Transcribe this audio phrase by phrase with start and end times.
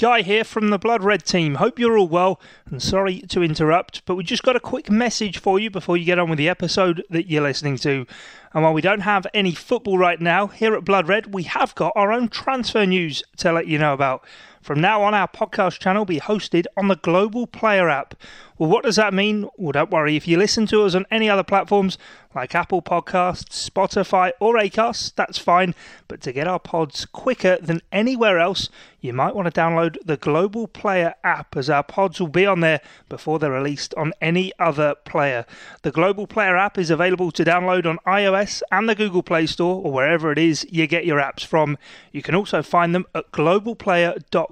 [0.00, 1.56] Guy here from the Blood Red team.
[1.56, 5.36] Hope you're all well and sorry to interrupt, but we just got a quick message
[5.36, 8.06] for you before you get on with the episode that you're listening to.
[8.54, 11.74] And while we don't have any football right now, here at Blood Red, we have
[11.74, 14.24] got our own transfer news to let you know about.
[14.60, 18.14] From now on, our podcast channel will be hosted on the Global Player app.
[18.58, 19.48] Well, what does that mean?
[19.56, 20.16] Well, don't worry.
[20.16, 21.96] If you listen to us on any other platforms
[22.34, 25.74] like Apple Podcasts, Spotify, or Acast, that's fine.
[26.08, 28.68] But to get our pods quicker than anywhere else,
[29.00, 32.60] you might want to download the Global Player app as our pods will be on
[32.60, 35.46] there before they're released on any other player.
[35.80, 39.82] The Global Player app is available to download on iOS and the Google Play Store
[39.82, 41.78] or wherever it is you get your apps from.
[42.12, 44.49] You can also find them at globalplayer.com.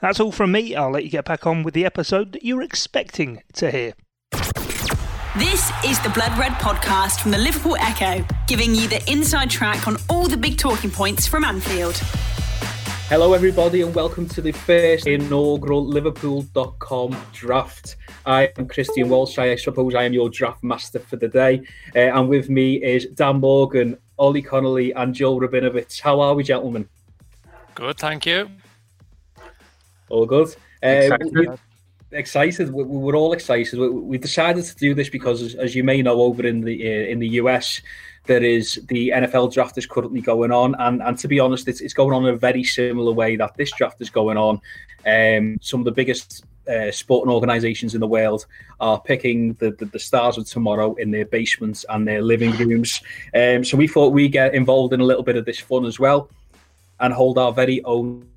[0.00, 0.74] That's all from me.
[0.74, 3.92] I'll let you get back on with the episode that you're expecting to hear.
[5.38, 9.88] This is the Blood Red podcast from the Liverpool Echo, giving you the inside track
[9.88, 11.96] on all the big talking points from Anfield.
[13.08, 17.96] Hello, everybody, and welcome to the first inaugural Liverpool.com draft.
[18.26, 19.38] I am Christian Walsh.
[19.38, 21.62] I suppose I am your draft master for the day.
[21.94, 26.00] Uh, and with me is Dan Morgan, Ollie Connolly, and Joel Rabinowitz.
[26.00, 26.88] How are we, gentlemen?
[27.74, 28.50] Good, thank you.
[30.12, 30.54] All good.
[30.82, 31.48] Uh, we,
[32.12, 32.70] excited.
[32.70, 33.78] We, we, were all excited.
[33.78, 36.86] We, we, decided to do this because, as, as you may know, over in the
[36.86, 37.80] uh, in the US,
[38.26, 41.80] there is the NFL draft is currently going on, and and to be honest, it's,
[41.80, 44.60] it's going on in a very similar way that this draft is going on.
[45.06, 48.44] Um, some of the biggest uh, sporting organisations in the world
[48.80, 53.00] are picking the, the, the, stars of tomorrow in their basements and their living rooms.
[53.34, 55.98] Um, so we thought we get involved in a little bit of this fun as
[55.98, 56.28] well,
[57.00, 58.28] and hold our very own.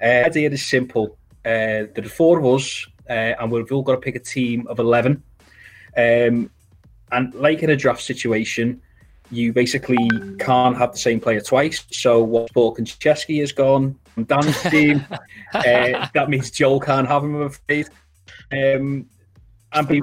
[0.00, 1.17] Uh, idea is simple.
[1.48, 4.66] Uh, there are four of us uh, and we've all got to pick a team
[4.66, 5.22] of 11.
[5.96, 6.50] Um,
[7.10, 8.82] and like in a draft situation,
[9.30, 11.84] you basically can't have the same player twice.
[11.90, 15.06] So what Paul Konchesky has gone from Dan's team,
[15.54, 17.88] uh, that means Joel can't have him, I'm afraid.
[18.52, 19.06] Um,
[19.72, 20.02] and, we,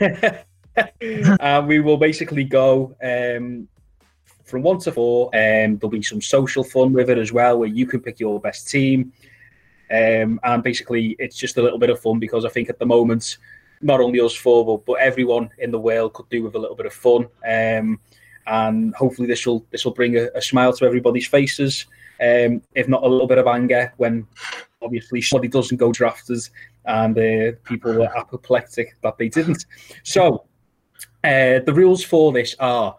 [1.40, 3.68] and we will basically go um,
[4.44, 5.28] from one to four.
[5.28, 8.38] Um, there'll be some social fun with it as well, where you can pick your
[8.38, 9.12] best team.
[9.94, 12.86] Um, and basically, it's just a little bit of fun because I think at the
[12.86, 13.38] moment,
[13.80, 16.76] not only us four, but, but everyone in the world could do with a little
[16.76, 17.28] bit of fun.
[17.46, 18.00] Um,
[18.46, 21.86] and hopefully, this will this will bring a, a smile to everybody's faces,
[22.20, 24.26] um, if not a little bit of anger when
[24.82, 26.40] obviously somebody doesn't go drafted
[26.86, 29.64] and uh, people were apoplectic that they didn't.
[30.02, 30.44] So,
[31.22, 32.96] uh, the rules for this are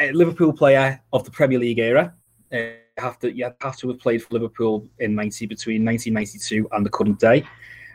[0.00, 2.14] uh, Liverpool player of the Premier League era.
[2.52, 6.84] Uh, have to you have to have played for Liverpool in 90 between 1992 and
[6.84, 7.44] the current day.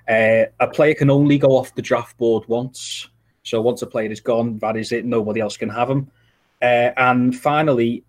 [0.07, 3.09] Uh, a player can only go off the draft board once.
[3.43, 5.05] So once a player is gone, that is it.
[5.05, 6.09] Nobody else can have him.
[6.61, 8.03] Uh, and finally,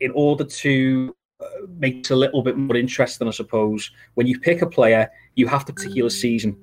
[0.00, 1.44] in order to uh,
[1.78, 5.46] make it a little bit more interesting, I suppose, when you pick a player, you
[5.48, 6.56] have the particular season.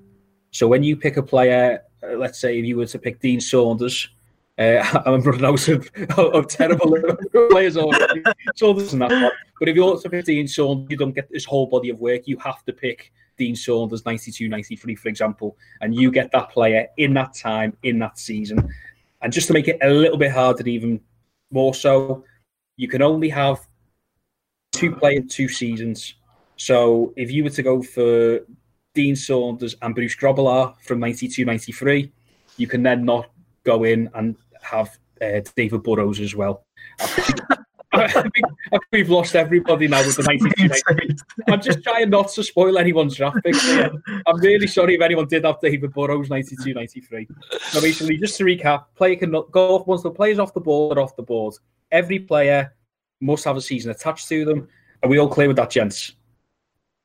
[0.51, 3.39] So when you pick a player, uh, let's say if you were to pick Dean
[3.39, 4.09] Saunders,
[4.57, 6.97] uh, I'm running out of, of terrible
[7.49, 8.23] players already.
[8.55, 9.31] Saunders and that.
[9.59, 12.27] But if you're also 15 Saunders, you don't get this whole body of work.
[12.27, 16.87] You have to pick Dean Saunders 92, 93, for example, and you get that player
[16.97, 18.73] in that time, in that season.
[19.21, 20.99] And just to make it a little bit harder, even
[21.51, 22.23] more so,
[22.77, 23.59] you can only have
[24.71, 26.15] two players, two seasons.
[26.57, 28.41] So if you were to go for
[28.93, 32.11] Dean Saunders and Bruce Grobbelaar from 92, 93,
[32.57, 33.29] you can then not
[33.63, 34.35] go in and
[34.67, 36.65] have uh, David Burrows as well.
[37.93, 38.45] I think,
[38.91, 41.19] we've lost everybody now with the 1990s.
[41.47, 43.55] I'm just trying not to spoil anyone's draft pick.
[44.25, 47.27] I'm really sorry if anyone did have David Burrows 92 93.
[47.61, 50.97] So basically, just to recap, player can go off once the player's off the board,
[50.97, 51.55] off the board.
[51.91, 52.75] Every player
[53.21, 54.67] must have a season attached to them.
[55.03, 56.13] Are we all clear with that, gents?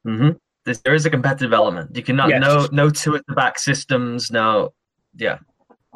[0.06, 0.30] Mm-hmm.
[0.84, 1.94] There is a competitive element.
[1.96, 2.40] You cannot yes.
[2.40, 4.30] no no two at the back systems.
[4.30, 4.72] No,
[5.16, 5.38] yeah.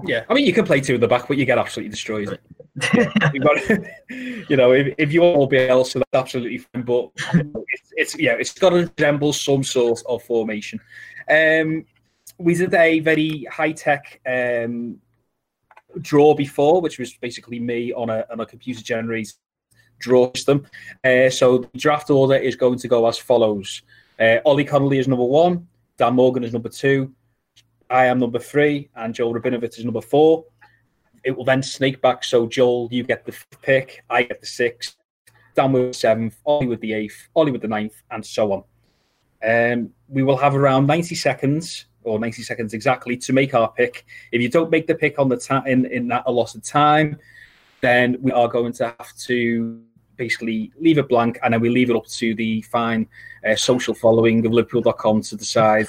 [0.04, 2.38] Yeah, I mean, you can play two in the back, but you get absolutely destroyed.
[2.92, 6.82] you know, if, if you all be else, so that's absolutely fine.
[6.82, 10.80] But it's, it's yeah, it's got to resemble some sort of formation.
[11.30, 11.86] Um,
[12.38, 14.98] we did a very high tech um,
[16.02, 19.34] draw before, which was basically me on a on a computer generated
[19.98, 20.66] draw system.
[21.02, 23.82] Uh, so the draft order is going to go as follows:
[24.20, 25.66] uh, Ollie Connolly is number one,
[25.96, 27.12] Dan Morgan is number two,
[27.90, 30.44] I am number three, and Joel Rabinowitz is number four.
[31.24, 32.24] It will then snake back.
[32.24, 34.96] So, Joel, you get the pick, I get the sixth,
[35.54, 38.64] Dan with the seventh, Ollie with the eighth, Ollie with the ninth, and so on.
[39.46, 44.06] Um, we will have around 90 seconds or 90 seconds exactly to make our pick.
[44.32, 47.18] If you don't make the pick on the ta- in, in that allotted time,
[47.80, 49.82] then we are going to have to
[50.16, 53.06] basically leave it blank, and then we leave it up to the fine
[53.46, 55.88] uh, social following of Liverpool.com to decide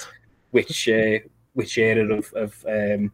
[0.51, 1.19] which uh,
[1.57, 3.11] which area of, of um,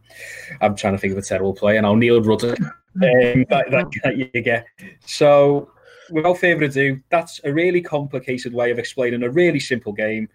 [0.60, 2.66] I'm trying to think of a terrible play, and I'll Neil Ruddock um,
[3.00, 4.66] that, that, that you get.
[5.06, 5.70] So
[6.10, 10.28] without further ado, that's a really complicated way of explaining a really simple game.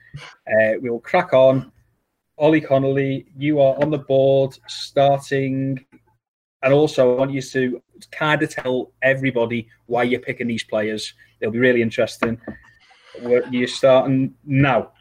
[0.47, 1.71] Uh, we will crack on.
[2.39, 5.85] Ollie Connolly, you are on the board starting.
[6.63, 11.13] And also, I want you to kind of tell everybody why you're picking these players.
[11.41, 12.41] It'll be really interesting.
[13.51, 14.93] You're starting now.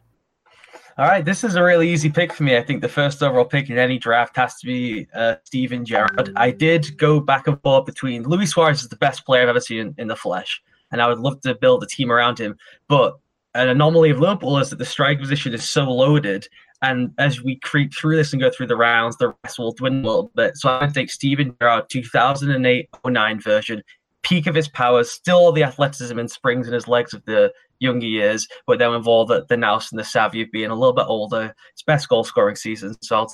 [0.98, 2.56] All right, this is a really easy pick for me.
[2.56, 6.32] I think the first overall pick in any draft has to be uh, Steven Gerrard.
[6.34, 9.60] I did go back and forth between Luis Suarez is the best player I've ever
[9.60, 10.60] seen in, in the flesh,
[10.90, 12.56] and I would love to build a team around him.
[12.88, 13.16] But
[13.54, 16.48] an anomaly of Liverpool is that the strike position is so loaded,
[16.82, 20.10] and as we creep through this and go through the rounds, the rest will dwindle
[20.10, 20.56] a little bit.
[20.56, 23.84] So I would take Steven Gerrard 2008-09 version,
[24.28, 27.50] peak of his powers, still all the athleticism and springs in his legs of the
[27.78, 30.74] younger years, but then with all the, the nous and the savvy of being a
[30.74, 31.54] little bit older.
[31.72, 32.94] It's best goal scoring season.
[33.02, 33.26] So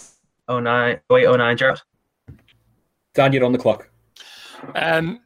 [0.49, 1.81] I'll 09, wait, 09, Gerrard.
[3.15, 3.89] Dan, you're on the clock.
[4.75, 5.21] Um,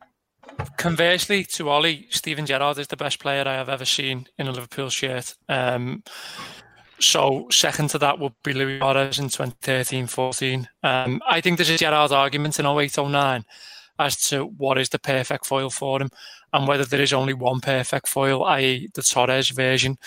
[0.78, 4.52] conversely to Ollie, Steven Gerrard is the best player I have ever seen in a
[4.52, 5.36] Liverpool shirt.
[5.48, 6.02] Um,
[7.00, 10.66] so second to that would be Luis Suarez in 2013-14.
[10.82, 13.44] Um, I think there's a Gerrard argument in 08-09
[13.98, 16.10] as to what is the perfect foil for him
[16.52, 19.98] and whether there is only one perfect foil, i.e., the Torres version.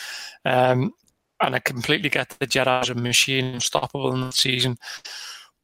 [0.45, 0.93] Um,
[1.39, 4.77] and I completely get the Gerrard's a machine, unstoppable in the season.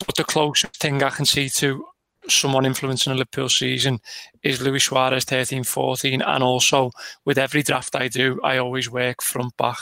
[0.06, 1.85] But the closest thing I can see to
[2.27, 4.00] someone influencing a Liverpool season
[4.44, 6.21] is Luis Suarez 13 14.
[6.21, 6.91] And also,
[7.25, 9.77] with every draft I do, I always work front back.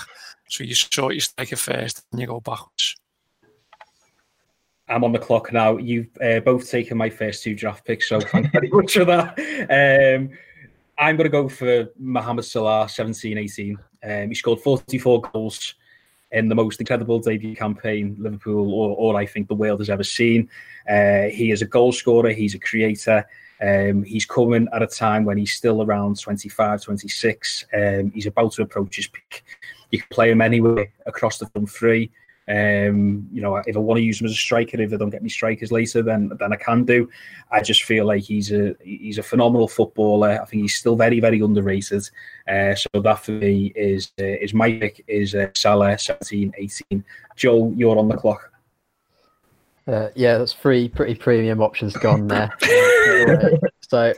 [0.49, 2.95] So you sort your striker first and you go backwards.
[4.87, 5.77] I'm on the clock now.
[5.77, 9.05] You've uh, both taken my first two draft picks, so thank you very much for
[9.05, 9.39] that.
[9.69, 10.29] Um,
[10.97, 13.77] I'm going to go for Mohamed Salah, 17 18.
[14.03, 15.75] Um, he scored 44 goals
[16.31, 20.03] in the most incredible debut campaign Liverpool or, or I think the world has ever
[20.03, 20.49] seen.
[20.89, 23.25] Uh, he is a goal scorer, he's a creator.
[23.61, 27.65] Um, he's coming at a time when he's still around 25, 26.
[27.73, 29.43] Um, he's about to approach his peak.
[29.91, 32.11] You can play him anywhere across the front three.
[32.47, 35.09] Um, you know, if I want to use him as a striker, if they don't
[35.09, 37.09] get me strikers later, then then I can do.
[37.51, 40.39] I just feel like he's a he's a phenomenal footballer.
[40.41, 42.07] I think he's still very very underrated.
[42.47, 47.03] Uh, so that for me is uh, is my pick is uh, Salah 17 18.
[47.35, 48.51] Joe, you're on the clock.
[49.87, 52.51] Uh, yeah, that's three pretty premium options gone there.
[53.81, 54.13] so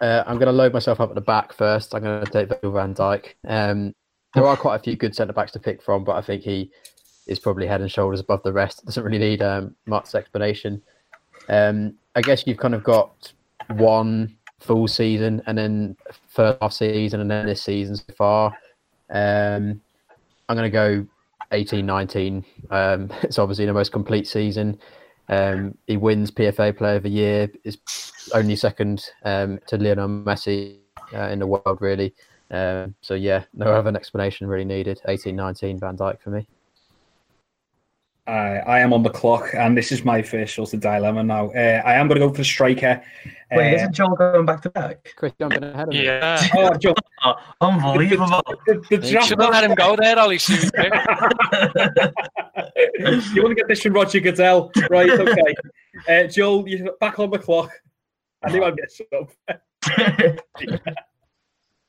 [0.00, 1.94] uh, I'm going to load myself up at the back first.
[1.94, 3.34] I'm going to take van Dijk.
[3.46, 3.94] Um,
[4.34, 6.70] there are quite a few good centre backs to pick from, but I think he
[7.26, 8.78] is probably head and shoulders above the rest.
[8.82, 10.82] It doesn't really need um, much explanation.
[11.48, 13.32] Um, I guess you've kind of got
[13.68, 15.96] one full season and then
[16.28, 18.56] first half season and then this season so far.
[19.10, 19.80] Um,
[20.48, 21.06] I'm going to go
[21.52, 22.44] 18 19.
[22.70, 24.78] Um, it's obviously the most complete season.
[25.28, 27.78] Um, he wins PFA Player of the Year, is
[28.34, 30.78] only second um, to Lionel Messi
[31.14, 32.14] uh, in the world, really.
[32.50, 35.00] Um, so, yeah, no other explanation really needed.
[35.08, 36.46] 18 19 Van Dijk for me.
[38.26, 41.50] I, I am on the clock, and this is my first sort of dilemma now.
[41.50, 43.02] Uh, I am going to go for the striker.
[43.52, 45.12] Wait, uh, isn't Joel going back to back?
[45.16, 46.06] Chris jumping ahead of me.
[46.06, 46.48] Yeah.
[46.56, 46.94] oh, Joel.
[47.22, 48.42] oh, unbelievable.
[48.66, 50.40] The, the, the should have let him go there, Ollie.
[50.48, 50.58] you
[53.42, 54.72] want to get this from Roger Goodell?
[54.88, 55.54] Right, okay.
[56.08, 57.70] Uh, Joel, you're back on the clock.
[58.42, 59.30] I knew I'd get up.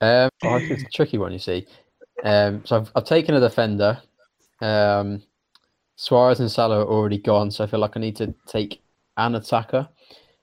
[0.02, 1.66] um, oh, it's a tricky one, you see.
[2.24, 4.02] Um, so I've, I've taken a defender.
[4.62, 5.24] Um,
[5.96, 8.82] Suarez and Salah are already gone, so I feel like I need to take
[9.18, 9.88] an attacker.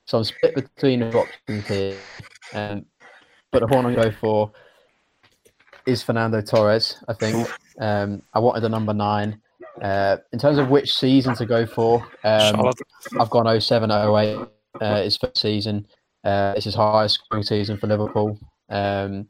[0.04, 1.96] So I'm split between options here.
[2.54, 2.86] Um,
[3.50, 4.52] but the one I go for
[5.86, 7.48] is Fernando Torres, I think.
[7.80, 9.40] Um, I wanted a number nine.
[9.80, 12.72] Uh, in terms of which season to go for, um,
[13.18, 14.48] I've gone 07 08.
[14.80, 15.86] Uh, his first season.
[16.24, 18.38] Uh, it's his highest scoring season for Liverpool.
[18.70, 19.28] Um,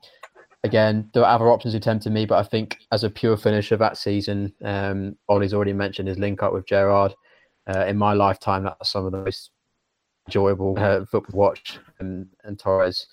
[0.65, 3.77] again, there are other options who tempted me, but I think as a pure finisher
[3.77, 7.15] that season, um, Ollie's already mentioned his link up with Gerrard.
[7.67, 9.51] Uh, in my lifetime, that's some of the most
[10.27, 11.79] enjoyable uh, football watch.
[11.99, 13.07] And, and Torres,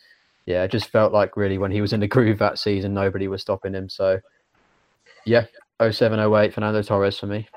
[0.45, 3.27] yeah, it just felt like really when he was in the groove that season, nobody
[3.27, 3.89] was stopping him.
[3.89, 4.19] So,
[5.25, 5.45] yeah,
[5.87, 7.47] 07 08, Fernando Torres for me.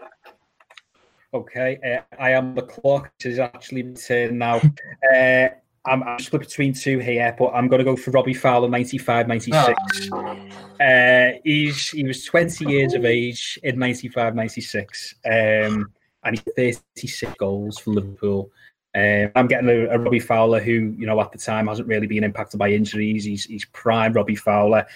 [1.35, 3.11] Okay, uh, I am the clock.
[3.21, 4.61] It is actually turn now.
[5.15, 5.49] Uh,
[5.85, 9.27] I'm, I'm split between two here, but I'm going to go for Robbie Fowler, 95,
[9.27, 10.09] 96.
[10.13, 10.37] Oh.
[10.81, 15.15] Uh, he's, he was 20 years of age in 95, 96.
[15.25, 15.91] Um,
[16.25, 18.51] and he's 36 goals for Liverpool.
[18.95, 22.07] Um, I'm getting a, a, Robbie Fowler who, you know, at the time hasn't really
[22.07, 23.25] been impacted by injuries.
[23.25, 24.87] He's, he's prime Robbie Fowler.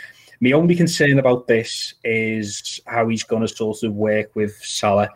[0.41, 5.09] My only concern about this is how he's going to sort of work with Salah.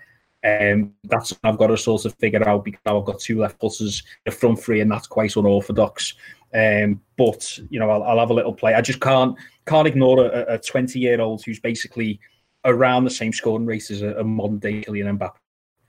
[0.42, 3.60] Um, that's what I've got to sort of figure out because I've got two left
[3.60, 6.14] footers, the front three, and that's quite unorthodox.
[6.54, 8.74] Um, but you know, I'll, I'll, have a little play.
[8.74, 12.18] I just can't can't ignore a 20 year old who's basically
[12.64, 15.36] around the same scoring rate as a, a modern day Kylian Mbappe.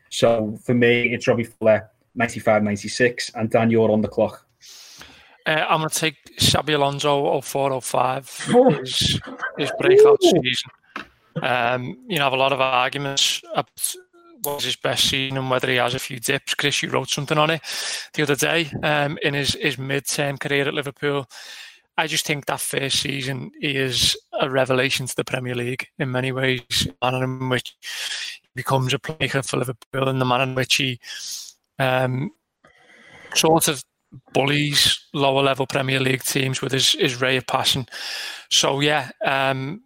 [0.09, 4.45] So for me, it's Robbie Fowler, 95 96, and Dan, you're on the clock.
[5.47, 9.19] Uh, I'm going to take Xabi Alonso 0405, his,
[9.57, 10.69] his breakout season.
[11.41, 13.95] Um, you know, I have a lot of arguments about
[14.43, 16.55] was his best season and whether he has a few dips.
[16.55, 17.61] Chris, you wrote something on it
[18.13, 21.27] the other day um, in his, his mid-term career at Liverpool.
[21.97, 26.31] I just think that first season is a revelation to the Premier League in many
[26.31, 26.61] ways.
[26.69, 27.75] The manner in which
[28.41, 30.99] he becomes a playmaker for Liverpool and the manner in which he
[31.79, 32.31] um,
[33.35, 33.83] sort of
[34.33, 37.85] bullies lower level Premier League teams with his, his ray of passion.
[38.49, 39.81] So yeah, um,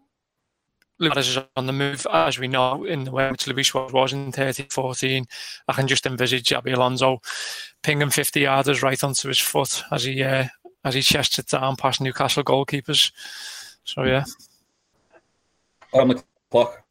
[1.00, 4.14] Luis is on the move, as we know, in the way which Luis was, was
[4.14, 5.26] in 13-14.
[5.68, 7.22] I can just envisage Xabi Alonso
[7.84, 10.46] pinging 50 yarders right onto his foot as he uh,
[10.84, 13.12] as he chests it down past Newcastle goalkeepers.
[13.84, 14.24] So yeah.
[15.94, 16.85] On the clock.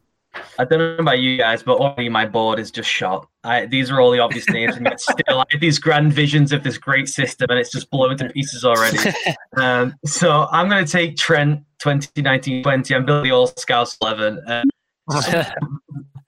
[0.58, 3.28] I don't know about you guys, but already my board is just shot.
[3.42, 6.52] I, these are all the obvious names, and yet still I have these grand visions
[6.52, 8.98] of this great system, and it's just blown to pieces already.
[9.56, 12.94] um, so I'm going to take Trent 2019-20.
[12.94, 14.40] I'm building the All Scouts 11.
[14.46, 14.64] Um,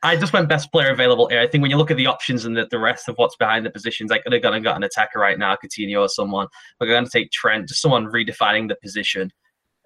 [0.02, 1.40] I just went best player available here.
[1.40, 3.64] I think when you look at the options and the, the rest of what's behind
[3.64, 6.46] the positions, I could have gone and got an attacker right now, Coutinho or someone.
[6.78, 9.32] But I'm going to take Trent, just someone redefining the position.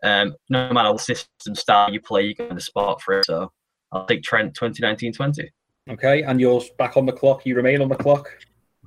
[0.03, 3.27] Um, no matter what system style you play, you get the spot for it.
[3.27, 3.53] So
[3.92, 5.49] I'll take Trent 2019-20.
[5.90, 7.44] Okay, and you're back on the clock.
[7.44, 8.28] You remain on the clock.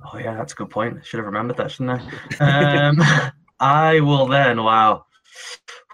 [0.04, 1.04] Oh yeah, that's a good point.
[1.04, 2.00] Should have remembered that, shouldn't
[2.40, 2.88] I?
[2.88, 3.00] um,
[3.60, 4.62] I will then.
[4.62, 5.06] Wow.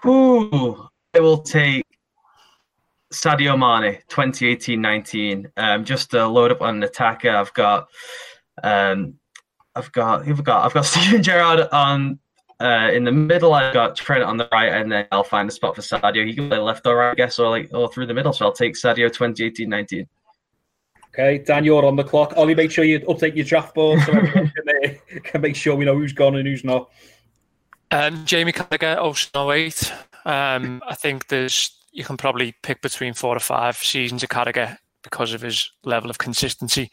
[0.03, 1.85] Whew, I will take
[3.13, 5.51] Sadio Mane 2018-19.
[5.57, 7.29] Um, just to load up on an attacker.
[7.29, 7.87] I've got
[8.63, 9.15] um,
[9.75, 12.19] I've got who've got I've got Steven Gerrard on
[12.61, 15.51] uh, in the middle, I've got Trent on the right, and then I'll find a
[15.51, 16.25] spot for Sadio.
[16.25, 18.33] He can play left or right, I guess, or like or through the middle.
[18.33, 20.07] So I'll take Sadio 2018-19.
[21.09, 22.33] Okay, Dan, you're on the clock.
[22.37, 25.75] Ollie, make sure you update your draft board so everyone can, uh, can make sure
[25.75, 26.89] we know who's gone and who's not.
[27.91, 29.91] Um, Jamie Carragher, Ocean 08.
[30.23, 34.77] Um, I think there's you can probably pick between four or five seasons of Carragher
[35.03, 36.91] because of his level of consistency.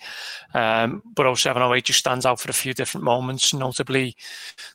[0.54, 4.16] Um, but 0708 just stands out for a few different moments, notably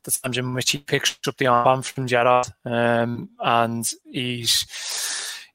[0.03, 2.47] the times in which he picks up the armband from Gerrard.
[2.65, 4.65] Um, and he's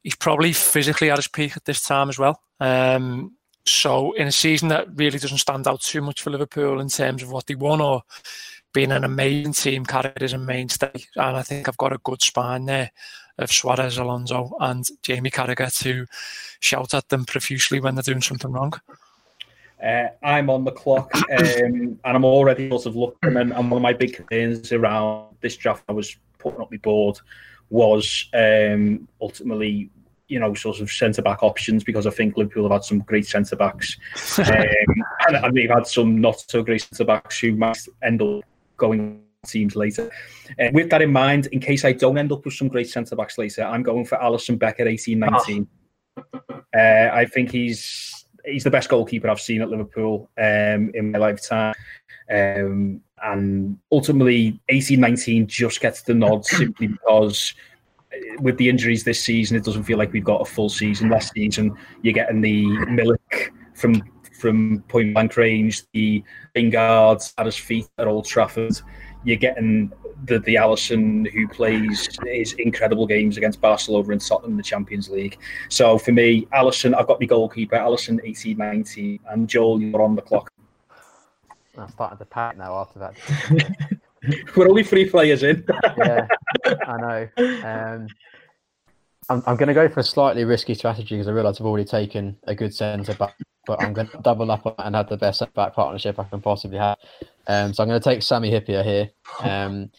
[0.02, 2.40] he's probably physically at his peak at this time as well.
[2.60, 6.88] Um, so in a season that really doesn't stand out too much for Liverpool in
[6.88, 8.02] terms of what they won or
[8.72, 10.92] being an amazing team, Carragher is a mainstay.
[11.16, 12.90] And I think I've got a good spine there
[13.38, 16.06] of Suarez, Alonso, and Jamie Carragher to
[16.60, 18.72] shout at them profusely when they're doing something wrong.
[19.82, 23.36] Uh, I'm on the clock, um, and I'm already sort of looking.
[23.36, 26.78] And, and, one of my big concerns around this draft I was putting up my
[26.78, 27.18] board
[27.70, 29.90] was um, ultimately,
[30.26, 33.26] you know, sort of centre back options because I think Liverpool have had some great
[33.26, 33.96] centre backs,
[34.38, 34.46] um,
[35.28, 38.42] and, and they've had some not so great centre backs who might end up
[38.76, 40.10] going teams later.
[40.58, 43.16] Uh, with that in mind, in case I don't end up with some great centre
[43.16, 45.68] backs later, I'm going for Alisson Becker, 18 19.
[46.16, 46.22] Oh.
[46.76, 51.18] Uh, I think he's he's the best goalkeeper I've seen at Liverpool um, in my
[51.18, 51.74] lifetime.
[52.30, 57.54] Um, and ultimately, 18 19 just gets the nod simply because
[58.12, 61.10] uh, with the injuries this season, it doesn't feel like we've got a full season.
[61.10, 64.02] Last season, you're getting the Milik from
[64.38, 66.22] from point blank range, the
[66.54, 68.80] Lingard at his feet at Old Trafford
[69.24, 69.92] you're getting
[70.24, 75.08] the the Alisson who plays his incredible games against Barcelona and Tottenham in the Champions
[75.08, 75.38] League.
[75.68, 80.16] So for me, Alisson, I've got my goalkeeper, Alisson 18 19, and Joel, you're on
[80.16, 80.50] the clock.
[81.76, 84.00] I'm starting to pack now after that.
[84.56, 85.64] We're only three players in.
[85.96, 86.26] yeah,
[86.66, 87.28] I know.
[87.36, 88.08] Um,
[89.28, 91.84] I'm, I'm going to go for a slightly risky strategy because I realise I've already
[91.84, 93.36] taken a good centre back
[93.68, 96.78] but I'm going to double up and have the best back partnership I can possibly
[96.78, 96.96] have.
[97.46, 99.10] Um, so I'm going to take Sami Hyypiä here.
[99.40, 99.90] Um,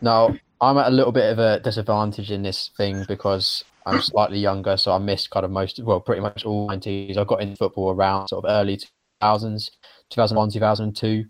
[0.00, 4.38] now, I'm at a little bit of a disadvantage in this thing because I'm slightly
[4.38, 7.18] younger, so I missed kind of most, well, pretty much all 90s.
[7.18, 8.80] I got into football around sort of early
[9.22, 9.70] 2000s,
[10.08, 11.24] 2001, 2002.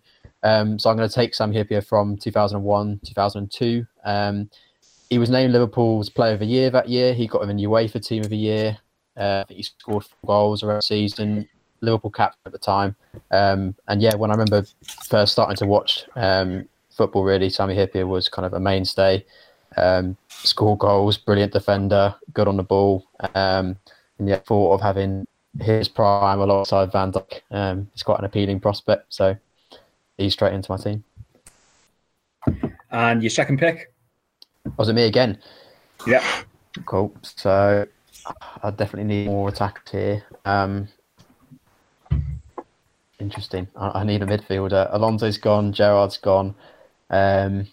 [0.45, 3.85] Um, so I'm going to take Sami Hyypiä from 2001, 2002.
[4.05, 4.49] Um,
[5.11, 7.15] he was named Liverpool's Player of the Year that year.
[7.15, 8.79] He got him a UEFA Team of the Year.
[9.17, 11.49] Uh, he scored four goals around the season
[11.85, 12.97] Liverpool captain at the time.
[13.31, 14.65] Um, and yeah, when I remember
[15.09, 19.25] first starting to watch um, football, really, Sami Hyypiä was kind of a mainstay.
[19.77, 23.07] Um, score goals, brilliant defender, good on the ball.
[23.35, 23.77] Um,
[24.19, 25.27] and yeah, thought of having
[25.61, 29.13] his prime alongside Van Dijk um, is quite an appealing prospect.
[29.13, 29.37] So
[30.17, 31.05] he's straight into my team.
[32.91, 33.93] And your second pick?
[34.77, 35.39] Was it me again?
[36.07, 36.25] Yeah.
[36.87, 37.15] Cool.
[37.23, 37.87] So
[38.63, 40.25] I definitely need more attackers here.
[40.45, 40.89] Um,
[43.25, 43.67] interesting.
[43.75, 44.89] I, I, need a midfielder.
[44.93, 45.73] Alonso's gone.
[45.73, 46.55] Gerrard's gone.
[47.11, 47.67] Um,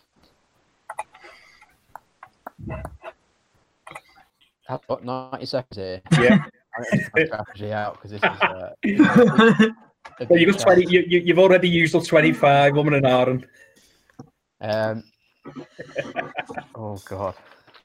[4.69, 6.01] I've got 90 seconds here.
[6.13, 6.43] Yeah.
[7.25, 8.41] strategy out because this is.
[8.41, 8.69] Uh,
[10.29, 10.85] well, you've got 20.
[10.89, 12.75] You, you, have already used up 25.
[12.75, 13.45] Woman and Aaron.
[14.61, 15.03] Um.
[16.75, 17.35] oh God.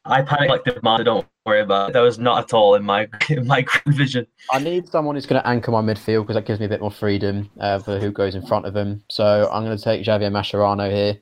[0.07, 1.05] I panic like the man.
[1.05, 1.93] Don't worry about it.
[1.93, 4.27] That was not at all in my in my vision.
[4.53, 6.81] I need someone who's going to anchor my midfield because that gives me a bit
[6.81, 9.03] more freedom uh, for who goes in front of him.
[9.11, 11.19] So I'm going to take Javier Mascherano here.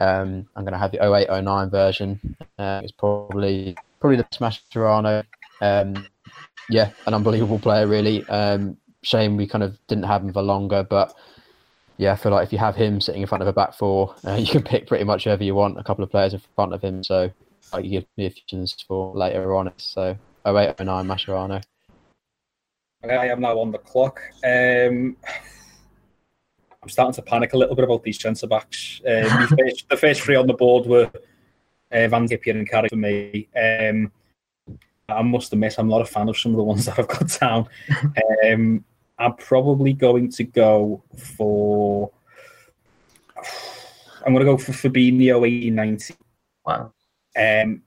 [0.00, 2.36] Um, I'm going to have the 0809 version.
[2.58, 5.24] Uh, it's probably probably the Mascherano.
[5.60, 6.06] Um,
[6.70, 8.24] yeah, an unbelievable player, really.
[8.28, 11.14] Um, shame we kind of didn't have him for longer, but
[11.96, 14.14] yeah, I feel like if you have him sitting in front of a back four,
[14.24, 15.78] uh, you can pick pretty much whoever you want.
[15.78, 17.30] A couple of players in front of him, so
[17.72, 19.72] I give me options for later on.
[19.76, 21.62] So 0809 Mascherano.
[23.04, 24.20] I am now on the clock.
[24.44, 25.16] Um,
[26.82, 29.00] I'm starting to panic a little bit about these centre backs.
[29.06, 31.10] Um, the, first, the, first, three on the board were
[31.92, 33.48] uh, Van Dijk and Carragher for me.
[33.56, 34.10] Um,
[35.08, 37.38] I must admit, I'm not a fan of some of the ones that I've got
[37.40, 37.68] down.
[38.44, 38.84] um,
[39.18, 42.10] I'm probably going to go for.
[44.24, 46.14] I'm going to go for Fabinho 1890.
[46.64, 46.92] Wow.
[47.38, 47.82] Um,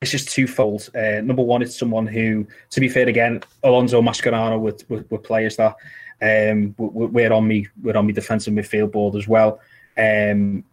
[0.00, 0.90] it's just twofold.
[0.94, 5.74] Uh, number one, it's someone who, to be fair, again, Alonso Mascherano were, players that
[6.22, 9.60] um, we're on me, we're on me defensive midfield board as well.
[9.96, 10.64] Um,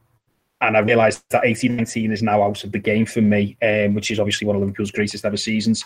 [0.61, 4.11] and I realised that 18-19 is now out of the game for me, um, which
[4.11, 5.83] is obviously one of Liverpool's greatest ever seasons.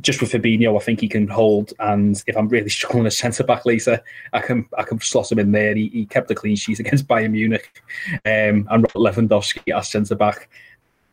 [0.00, 3.44] Just with Fabinho, I think he can hold, and if I'm really struggling as centre
[3.44, 5.72] back later, I can I can slot him in there.
[5.74, 7.82] He, he kept a clean sheet against Bayern Munich,
[8.24, 10.48] um, and Lewandowski as centre back.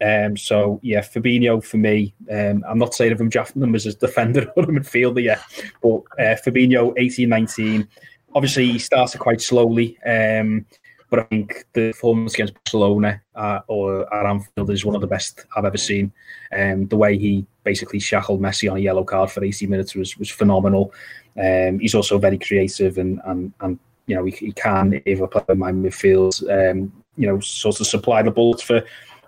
[0.02, 2.14] Um, so yeah, Fabinho for me.
[2.30, 5.42] Um, I'm not saying if I'm drafting them as a defender or a midfielder yet,
[5.82, 7.88] but uh, Fabinho 18-19.
[8.34, 9.98] Obviously, he started quite slowly.
[10.06, 10.66] Um,
[11.12, 13.22] but I think the performance against Barcelona
[13.68, 16.12] or at Anfield is one of the best I've ever seen.
[16.58, 20.18] Um, the way he basically shackled Messi on a yellow card for 80 minutes was
[20.18, 20.94] was phenomenal.
[21.38, 25.44] Um, he's also very creative and and, and you know he, he can either play
[25.50, 28.82] in my midfield, um, you know, sort of supply the bullets for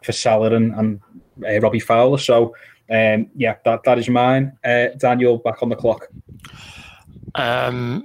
[0.04, 1.02] for Salah and, and
[1.46, 2.18] uh, Robbie Fowler.
[2.18, 2.56] So
[2.90, 4.58] um, yeah, that that is mine.
[4.64, 6.08] Uh, Daniel, back on the clock.
[7.36, 8.04] Um,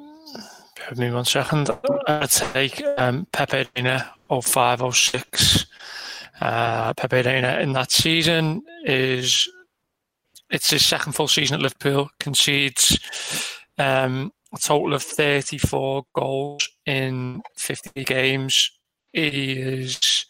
[0.88, 1.70] Give me one second.
[2.06, 5.66] I'd take um, Pepe Reina 0506.
[6.40, 9.48] Uh, Pepe Reina in that season is
[10.50, 12.08] it's his second full season at Liverpool.
[12.20, 12.98] Concedes
[13.76, 18.70] um, a total of 34 goals in 50 games.
[19.12, 20.26] He is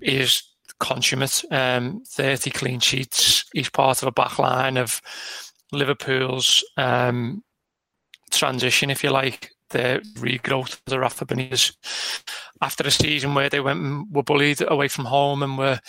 [0.00, 0.42] he is
[0.80, 1.44] consummate.
[1.50, 3.44] Um, 30 clean sheets.
[3.52, 5.00] He's part of a back line of
[5.72, 7.42] Liverpool's um,
[8.30, 11.76] transition, if you like, the regrowth of the Rafa Benitez
[12.62, 15.80] after a season where they went and were bullied away from home and were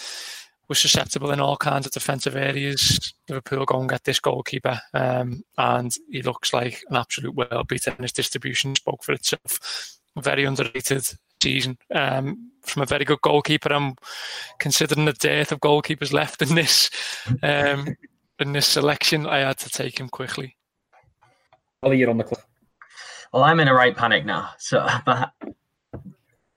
[0.68, 3.14] were susceptible in all kinds of defensive areas.
[3.28, 7.90] Liverpool go and get this goalkeeper, um, and he looks like an absolute world beater.
[7.90, 9.98] And his distribution spoke for itself.
[10.16, 11.08] Very underrated
[11.42, 13.72] season um, from a very good goalkeeper.
[13.72, 13.96] I'm
[14.60, 16.90] considering the dearth of goalkeepers left in this
[17.44, 17.96] um,
[18.40, 19.26] in this selection.
[19.26, 20.56] I had to take him quickly.
[21.84, 22.46] Ollie, you're on the clock.
[23.32, 24.50] Well, I'm in a right panic now.
[24.58, 24.86] So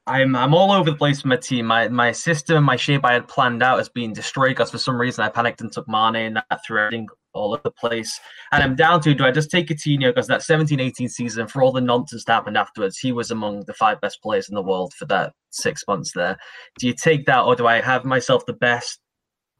[0.06, 1.66] I'm I'm all over the place with my team.
[1.66, 5.00] My my system, my shape I had planned out has been destroyed because for some
[5.00, 8.20] reason I panicked and took Mane and that threw everything all over the place.
[8.52, 11.72] And I'm down to do I just take Coutinho because that 17-18 season, for all
[11.72, 14.92] the nonsense that happened afterwards, he was among the five best players in the world
[14.94, 16.36] for that six months there.
[16.78, 19.00] Do you take that or do I have myself the best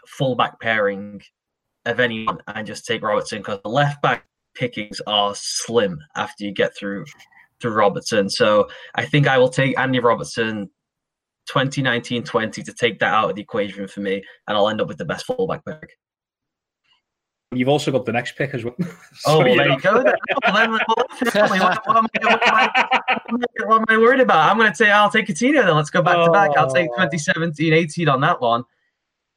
[0.06, 1.22] fullback pairing
[1.87, 6.52] of anyone and just take Robertson because the left back pickings are slim after you
[6.52, 7.04] get through
[7.61, 8.28] to Robertson.
[8.28, 10.70] So I think I will take Andy Robertson
[11.50, 14.98] 2019-20 to take that out of the equation for me, and I'll end up with
[14.98, 15.96] the best fullback pick.
[17.52, 18.74] You've also got the next pick as well.
[19.26, 20.02] oh, there you go.
[20.02, 20.78] what, am
[23.88, 24.50] I, worried about?
[24.50, 25.76] I'm going to say I'll take Coutinho then.
[25.76, 26.26] Let's go back oh.
[26.26, 26.50] to back.
[26.56, 28.64] I'll take 2017-18 on that one.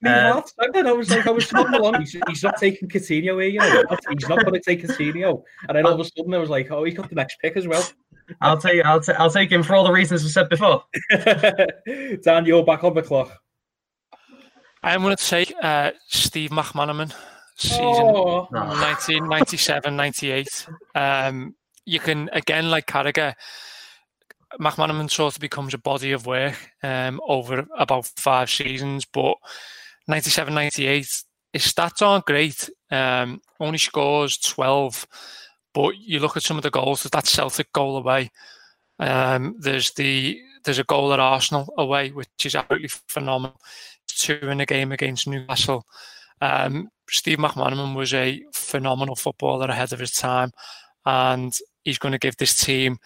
[0.01, 0.41] Me Uh.
[0.60, 0.93] I don't know.
[0.93, 1.99] I was like, I was talking along.
[1.99, 3.84] He's, he's not taking Coutinho here, you know.
[4.10, 5.43] He's not going to take Coutinho.
[5.67, 7.58] And then all of a sudden, I was like, oh, he's got the next pick
[7.58, 7.86] as well.
[8.41, 10.84] I'll take I'll, ta- I'll take him for all the reasons we said before.
[12.23, 13.38] Dan, you're back on the clock.
[14.84, 17.13] I'm going to take uh, Steve McManaman,
[17.56, 20.68] season Oh, 1997 98.
[20.94, 23.34] Um, you can, again, like Carragher,
[24.60, 29.36] McManaman sort of becomes a body of work um, over about five seasons, but
[30.08, 32.70] 97 98, his stats aren't great.
[32.91, 35.08] Um, only scores 12,
[35.74, 38.30] but you look at some of the goals, that Celtic goal away.
[39.00, 43.58] Um, there's the there's a goal at Arsenal away, which is absolutely phenomenal.
[44.08, 45.86] Two in a game against Newcastle.
[46.41, 50.52] Um, Steve McManaman was a phenomenal footballer ahead of his time,
[51.06, 52.98] and he's going to give this team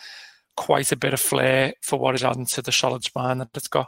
[0.56, 3.68] quite a bit of flair for what is adding to the solid spine that it's
[3.68, 3.88] got.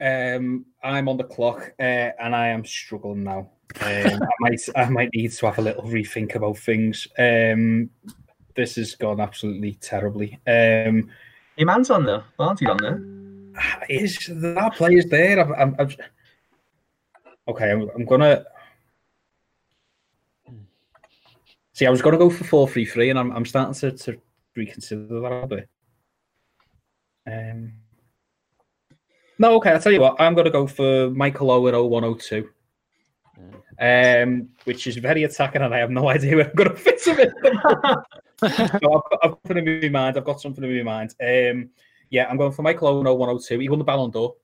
[0.00, 3.50] Um, I'm on the clock, uh, and I am struggling now.
[3.80, 7.06] Um, I might, I might need to have a little rethink about things.
[7.18, 7.88] Um,
[8.54, 10.40] this has gone absolutely terribly.
[10.46, 11.08] Um,
[11.56, 12.24] Your man's on there.
[12.38, 13.21] Aren't he on there?
[13.88, 15.40] Is are players there?
[15.40, 15.96] I'm, I'm, I'm-
[17.48, 18.44] okay, I'm, I'm gonna.
[21.74, 24.20] See, I was gonna go for four three three, and I'm, I'm starting to, to
[24.54, 25.68] reconsider that a bit.
[27.26, 27.72] Um,
[29.38, 30.20] no, okay, I'll tell you what.
[30.20, 32.48] I'm gonna go for Michael Owen 0102.
[33.80, 37.04] Um, which is very attacking, and I have no idea where I'm going to fit
[37.04, 37.32] him in.
[38.38, 40.16] so I've, got- I've got something in my mind.
[40.18, 41.14] I've got something in my mind.
[41.20, 41.70] Um,
[42.12, 43.58] yeah, I'm going for Michael Owen 0102.
[43.58, 44.36] He won the Ballon d'Or.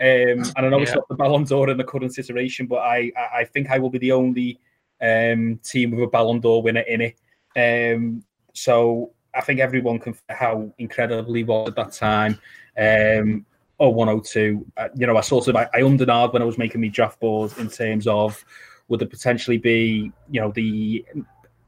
[0.00, 3.10] Um, and I know it's not the Ballon d'Or in the current iteration, but I,
[3.16, 4.60] I, I think I will be the only
[5.02, 7.18] um, team with a Ballon d'Or winner in it.
[7.56, 8.22] Um,
[8.54, 12.38] so I think everyone can how incredibly was at that time.
[12.78, 13.44] Um,
[13.78, 14.64] 0102.
[14.76, 17.52] Uh, you know, I sort of I, I when I was making my draft board
[17.58, 18.44] in terms of
[18.86, 21.04] would it potentially be, you know, the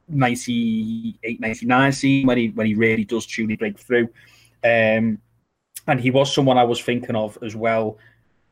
[0.07, 4.07] 98, 99 season when he when he really does truly break through.
[4.63, 5.19] Um,
[5.91, 7.97] and he was someone I was thinking of as well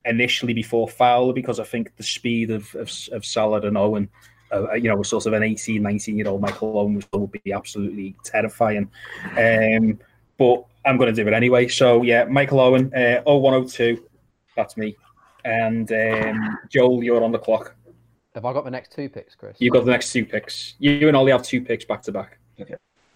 [0.04, 4.10] initially before Fowler because I think the speed of of, of Salah and Owen,
[4.52, 7.54] uh, you know, sort of an 18, 19 year old Michael Owen was, would be
[7.54, 8.92] absolutely terrifying.
[9.38, 10.00] Um,
[10.38, 11.70] but I'm going to do it anyway.
[11.70, 14.06] So yeah, Michael Owen, uh, 0102,
[14.56, 14.98] that's me.
[15.46, 17.74] And um, Joel, you're on the clock.
[18.36, 19.56] Have I got the next two picks, Chris?
[19.60, 20.76] You've got the next two picks.
[20.80, 22.38] You and Ollie have two picks back to back.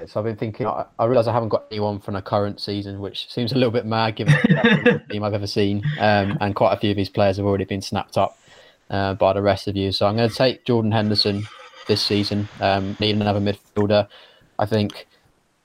[0.06, 0.67] So I've been thinking.
[0.67, 3.71] I, I realise I haven't got anyone from the current season, which seems a little
[3.71, 7.10] bit mad given the team I've ever seen, um, and quite a few of these
[7.10, 8.38] players have already been snapped up
[8.89, 9.91] uh, by the rest of you.
[9.91, 11.47] So I'm going to take Jordan Henderson
[11.88, 12.47] this season.
[12.60, 14.08] Um, need another midfielder.
[14.60, 15.08] I think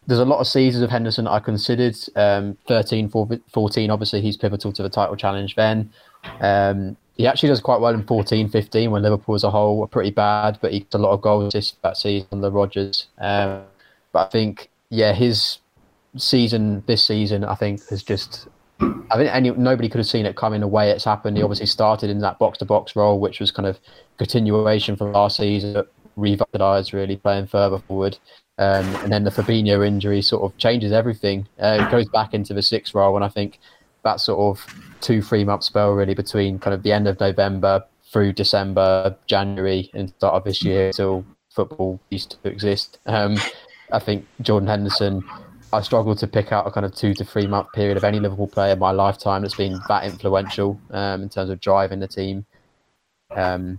[0.06, 1.96] there's a lot of seasons of Henderson I considered.
[2.16, 5.54] Um, 13, 14, obviously he's pivotal to the title challenge.
[5.54, 5.90] Then
[6.40, 9.86] um, he actually does quite well in 14, 15 when Liverpool as a whole were
[9.86, 13.06] pretty bad, but he got a lot of goals this that season under Rodgers.
[13.18, 13.62] Um,
[14.12, 15.58] but I think, yeah, his
[16.16, 18.48] season this season, I think, has just.
[18.80, 21.36] I think any nobody could have seen it coming the way it's happened.
[21.36, 23.80] He obviously started in that box to box role, which was kind of
[24.18, 28.18] continuation from last season, but revitalised really playing further forward.
[28.58, 31.48] Um, and then the Fabinho injury sort of changes everything.
[31.60, 33.58] Uh, it goes back into the sixth role, and I think
[34.04, 34.64] that sort of
[35.00, 39.90] two three month spell really between kind of the end of November through December, January,
[39.94, 42.98] and start of this year till football used to exist.
[43.06, 43.36] Um,
[43.92, 45.24] I think Jordan Henderson.
[45.70, 48.18] I struggle to pick out a kind of two to three month period of any
[48.20, 52.08] Liverpool player in my lifetime that's been that influential um, in terms of driving the
[52.08, 52.46] team,
[53.36, 53.78] um,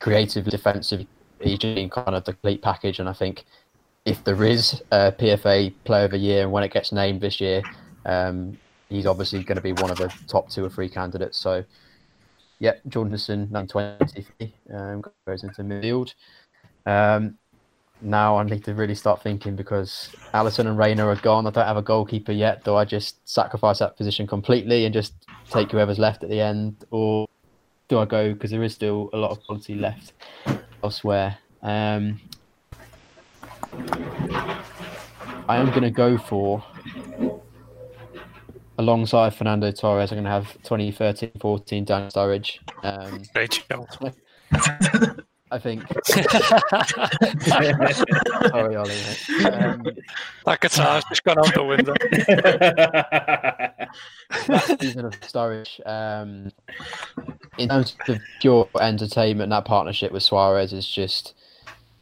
[0.00, 1.06] creative, defensive.
[1.40, 3.44] He's been kind of the complete package, and I think
[4.06, 7.40] if there is a PFA Player of the Year, and when it gets named this
[7.40, 7.62] year,
[8.06, 8.56] um,
[8.88, 11.36] he's obviously going to be one of the top two or three candidates.
[11.36, 11.64] So,
[12.60, 16.14] yeah, Jordan Henderson, 920, um, goes into midfield.
[16.86, 17.36] Um,
[18.00, 21.46] now I need to really start thinking because Alisson and Reina are gone.
[21.46, 22.64] I don't have a goalkeeper yet.
[22.64, 25.14] Do I just sacrifice that position completely and just
[25.50, 27.26] take whoever's left at the end, or
[27.88, 30.12] do I go because there is still a lot of quality left
[30.82, 31.38] elsewhere?
[31.62, 32.20] Um,
[35.48, 36.64] I am going to go for
[38.78, 40.12] alongside Fernando Torres.
[40.12, 42.58] I'm going to have 2013 14 Dan Sturridge.
[42.82, 43.98] Um, Great shout.
[45.56, 45.82] I think.
[48.50, 48.90] Sorry, Ollie.
[48.90, 49.46] mate.
[49.46, 49.82] Um,
[50.44, 51.94] that guitar's just gone out the window.
[54.48, 56.52] that season of Sturridge, um,
[57.56, 61.32] in terms of pure entertainment, that partnership with Suarez is just,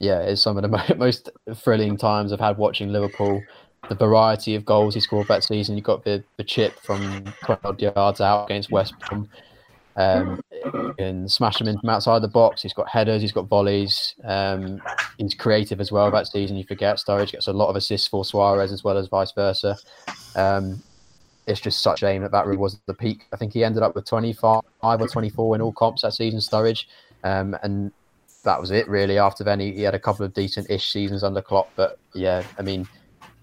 [0.01, 3.40] yeah, it's some of the most thrilling times I've had watching Liverpool.
[3.88, 5.77] the variety of goals he scored that season.
[5.77, 9.29] You got the the chip from 12 yards out against West Brom.
[9.97, 10.41] Um,
[10.99, 12.63] and smash him in from outside the box.
[12.63, 14.15] He's got headers, he's got volleys.
[14.25, 14.81] Um,
[15.19, 16.57] he's creative as well that season.
[16.57, 19.77] You forget Sturridge gets a lot of assists for Suarez as well as vice versa.
[20.35, 20.83] Um,
[21.47, 23.27] it's just such a shame that that really was the peak.
[23.33, 26.87] I think he ended up with 25 or 24 in all comps that season, Sturridge.
[27.23, 27.93] Um, and
[28.45, 29.19] that was it really.
[29.19, 31.71] After then, he, he had a couple of decent-ish seasons under Klopp.
[31.77, 32.89] But yeah, I mean,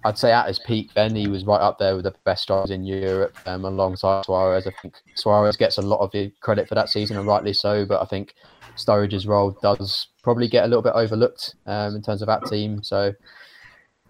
[0.03, 2.71] I'd say at his peak then he was right up there with the best strikers
[2.71, 4.67] in Europe um, alongside Suarez.
[4.67, 7.85] I think Suarez gets a lot of the credit for that season and rightly so,
[7.85, 8.33] but I think
[8.75, 12.81] Sturridge's role does probably get a little bit overlooked um, in terms of that team.
[12.83, 13.13] So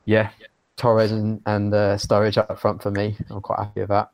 [0.05, 0.29] yeah,
[0.77, 3.15] Torres and, and uh, Sturridge up front for me.
[3.29, 4.09] I'm quite happy with that.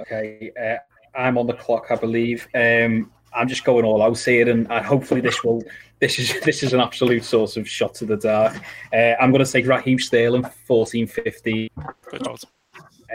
[0.00, 0.76] Okay, uh,
[1.18, 2.46] I'm on the clock, I believe.
[2.54, 5.62] Um, I'm just going all out here, and uh, hopefully this will.
[5.98, 8.56] This is this is an absolute source of shot to the dark.
[8.92, 11.68] Uh, I'm going to take Raheem Sterling, 14, 15.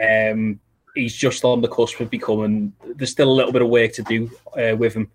[0.01, 0.59] Um,
[0.95, 2.73] he's just on the cusp of becoming.
[2.95, 5.11] There's still a little bit of work to do uh, with him,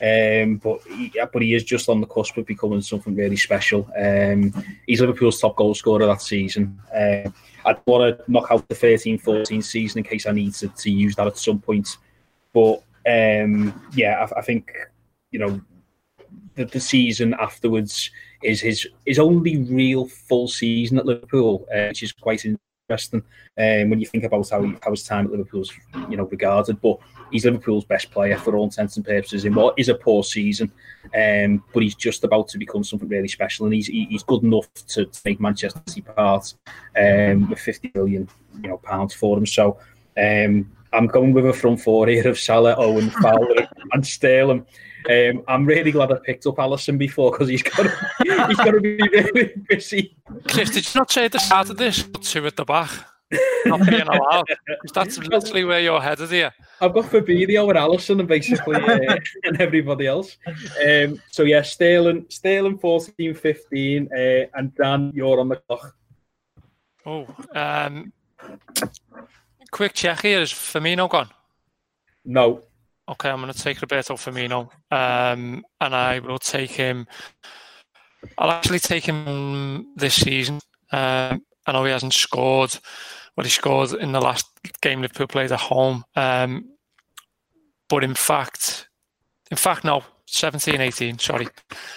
[0.00, 3.88] um, but he, but he is just on the cusp of becoming something really special.
[3.96, 4.52] Um,
[4.86, 6.80] he's Liverpool's top goal scorer that season.
[6.94, 7.30] Uh,
[7.64, 11.14] I'd want to knock out the 13-14 season in case I need to, to use
[11.16, 11.98] that at some point,
[12.54, 14.72] but um, yeah, I, I, think
[15.30, 15.60] you know
[16.54, 18.10] the, the season afterwards
[18.42, 23.22] is his his only real full season at Liverpool, uh, which is quite interesting
[23.58, 25.72] um, when you think about how, how his time at Liverpool's
[26.08, 26.80] you know regarded.
[26.80, 26.98] But
[27.30, 30.72] he's Liverpool's best player for all intents and purposes in what is a poor season,
[31.14, 34.72] um, but he's just about to become something really special, and he's he's good enough
[34.88, 36.54] to, to make Manchester City part
[36.96, 38.28] um, with 50 million
[38.62, 39.46] you know pounds for him.
[39.46, 39.78] So.
[40.16, 44.66] Um, I'm going with a front four here of Salah, Owen, Fowler, and Sterling.
[45.08, 48.72] Um, I'm really glad I picked up Alisson before because he's got to, he's got
[48.72, 50.16] to be really busy.
[50.48, 52.90] Cliff, did you not say at the start of this two at the back?
[53.64, 54.46] Not being allowed.
[54.92, 56.52] That's literally where you're headed here.
[56.80, 60.36] I've got Fabinho and Alisson and basically uh, and everybody else.
[60.84, 64.18] Um, so yeah, Sterling, Sterling 14, 15, uh,
[64.54, 65.94] and Dan, you're on the clock.
[67.06, 68.12] Oh, um,
[69.70, 70.40] quick check here.
[70.40, 71.30] Is Firmino gone?
[72.24, 72.62] No.
[73.10, 77.06] Okay, I'm going to take Roberto Firmino, um, and I will take him.
[78.38, 80.60] I'll actually take him this season.
[80.92, 82.78] Um, I know he hasn't scored
[83.40, 84.46] but he scored in the last
[84.82, 86.68] game Liverpool played at home, um,
[87.88, 88.88] but in fact,
[89.50, 91.18] in fact, no, 17, 18.
[91.18, 91.48] Sorry,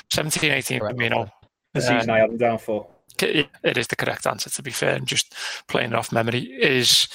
[0.10, 1.30] 17, 18 Firmino.
[1.74, 2.88] The season I have him down for.
[3.22, 4.50] It is the correct answer.
[4.50, 5.36] To be fair, and just
[5.68, 7.10] playing it off memory is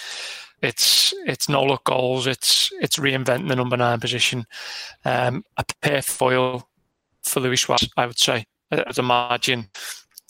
[0.63, 2.27] it's it's no look goals.
[2.27, 4.47] It's it's reinventing the number nine position.
[5.05, 6.69] Um, a pair foil
[7.23, 8.45] for Luis Suarez, I would say.
[8.71, 9.71] I'd imagine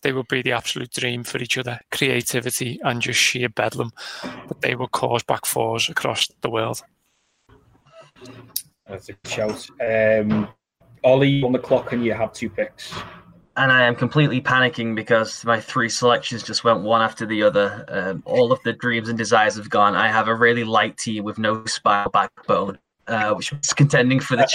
[0.03, 1.81] they would be the absolute dream for each other.
[1.91, 3.91] Creativity and just sheer bedlam
[4.23, 6.83] that they would cause back fours across the world.
[8.87, 9.67] That's a shout.
[9.81, 10.49] Um,
[11.05, 12.93] Ollie on the clock, and you have two picks
[13.59, 17.85] and I am completely panicking because my three selections just went one after the other.
[17.89, 19.97] Um, all of the dreams and desires have gone.
[19.97, 24.37] I have a really light team with no spine backbone, uh, which is contending for
[24.37, 24.47] the,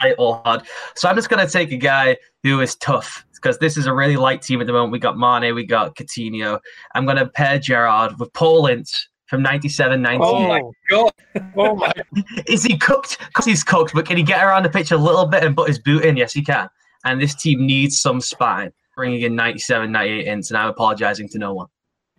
[0.00, 0.64] title hard.
[0.96, 3.92] So I'm just going to take a guy who is tough because this is a
[3.92, 4.92] really light team at the moment.
[4.92, 6.60] We got Mane, we got Coutinho.
[6.94, 10.26] I'm going to pair Gerrard with Paul Ince from 97 98.
[10.26, 11.12] Oh my god.
[11.56, 11.90] Oh my.
[12.46, 13.18] is he cooked?
[13.18, 15.68] Because he's cooked, but can he get around the pitch a little bit and put
[15.68, 16.18] his boot in?
[16.18, 16.68] Yes, he can
[17.04, 21.38] and this team needs some spine, bringing in 97, 98 Ince, and I'm apologising to
[21.38, 21.66] no one.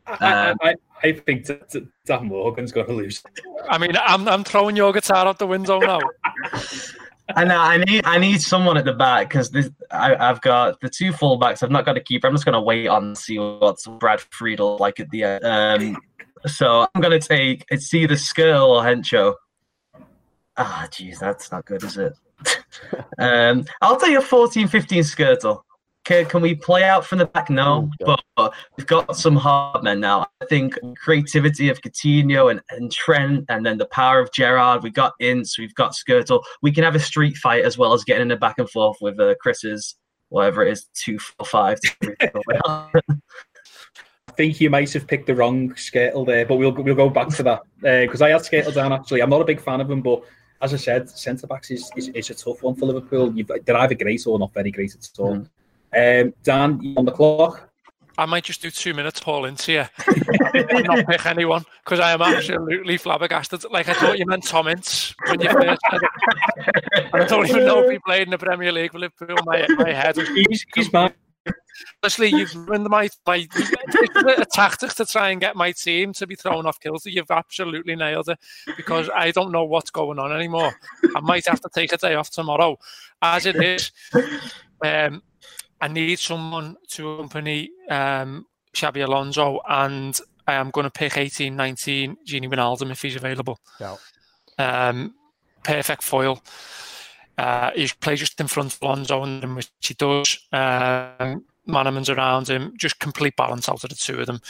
[0.07, 3.23] Um, I, I, I, think t- t- Dan Morgan's going to lose.
[3.69, 5.99] I mean, I'm, I'm throwing your guitar out the window now.
[7.35, 9.51] and I need I need someone at the back because
[9.91, 11.63] I, have got the two fullbacks.
[11.63, 12.27] I've not got a keeper.
[12.27, 15.45] I'm just going to wait on see what's Brad Friedel like at the end.
[15.45, 15.97] Um,
[16.45, 19.35] so I'm going to take it's either Skrtel or Henchoz.
[20.55, 22.13] Ah, oh, jeez, that's not good, is it?
[23.19, 25.61] Um, I'll tell you 14 15 Skrtel.
[26.05, 27.49] Can, can we play out from the back?
[27.49, 30.27] No, oh, but we've got some hard men now.
[30.41, 34.83] I think creativity of Coutinho and, and Trent, and then the power of Gerrard.
[34.83, 36.43] We've got Ince, we've got Skrtel.
[36.61, 38.97] We can have a street fight as well as getting in a back and forth
[38.99, 39.95] with uh, Chris's,
[40.27, 41.79] whatever it is, two, four, five.
[42.65, 47.29] I think you might have picked the wrong Skrtel there, but we'll we'll go back
[47.29, 49.21] to that because uh, I had Skrtel down actually.
[49.21, 50.23] I'm not a big fan of him, but
[50.63, 53.33] as I said, centre backs is, is, is, a tough one for Liverpool.
[53.35, 55.45] You've, they're either great or not very great at all.
[55.93, 56.25] Mm.
[56.25, 57.69] Um, Dan, on the clock.
[58.17, 59.85] I might just do two minutes, Paul, into you.
[60.83, 63.65] not pick anyone because I am absolutely flabbergasted.
[63.71, 67.09] Like I thought you meant Tom Ince when you first said it.
[67.11, 69.37] I don't even know if he played in the Premier League with Liverpool.
[69.45, 70.15] My, my head.
[70.15, 71.11] He's, he's my
[72.03, 76.27] Honestly, you've ruined my my it's a tactic to try and get my team to
[76.27, 77.09] be thrown off kilter.
[77.09, 78.39] You've absolutely nailed it
[78.77, 80.73] because I don't know what's going on anymore.
[81.15, 82.77] I might have to take a day off tomorrow.
[83.21, 83.91] As it is,
[84.83, 85.23] um,
[85.81, 91.55] I need someone to accompany um, Xabi Alonso, and I am going to pick 18,
[91.55, 93.59] 19 Gini Wijnaldum if he's available.
[93.79, 93.97] Yeah.
[94.59, 95.15] Um,
[95.63, 96.41] perfect foil.
[97.37, 100.39] Uh, he plays just in front of Alonso, and which he does.
[100.51, 104.41] Um, McManaman's around him, just complete balance out of the two of them.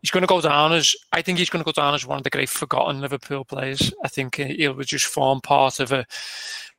[0.00, 2.18] He's going to go down as I think he's going to go down as one
[2.18, 3.92] of the great forgotten Liverpool players.
[4.04, 6.06] I think he'll just form part of a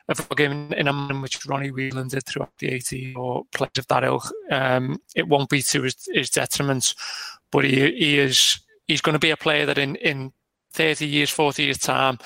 [0.08, 3.72] of a game in a manner which Ronnie Whelan did throughout the 80 or players
[3.78, 4.32] of that ilk.
[4.50, 6.96] Um, it won't be to his, his detriment,
[7.52, 10.34] but he, he is he's going to be a player that in, in
[10.74, 12.18] 30 years, 40 years time,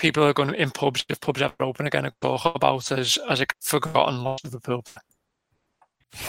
[0.00, 3.18] people are going to, in pubs, if pubs ever open again, and talk about as,
[3.28, 4.86] as a forgotten lost of The pub.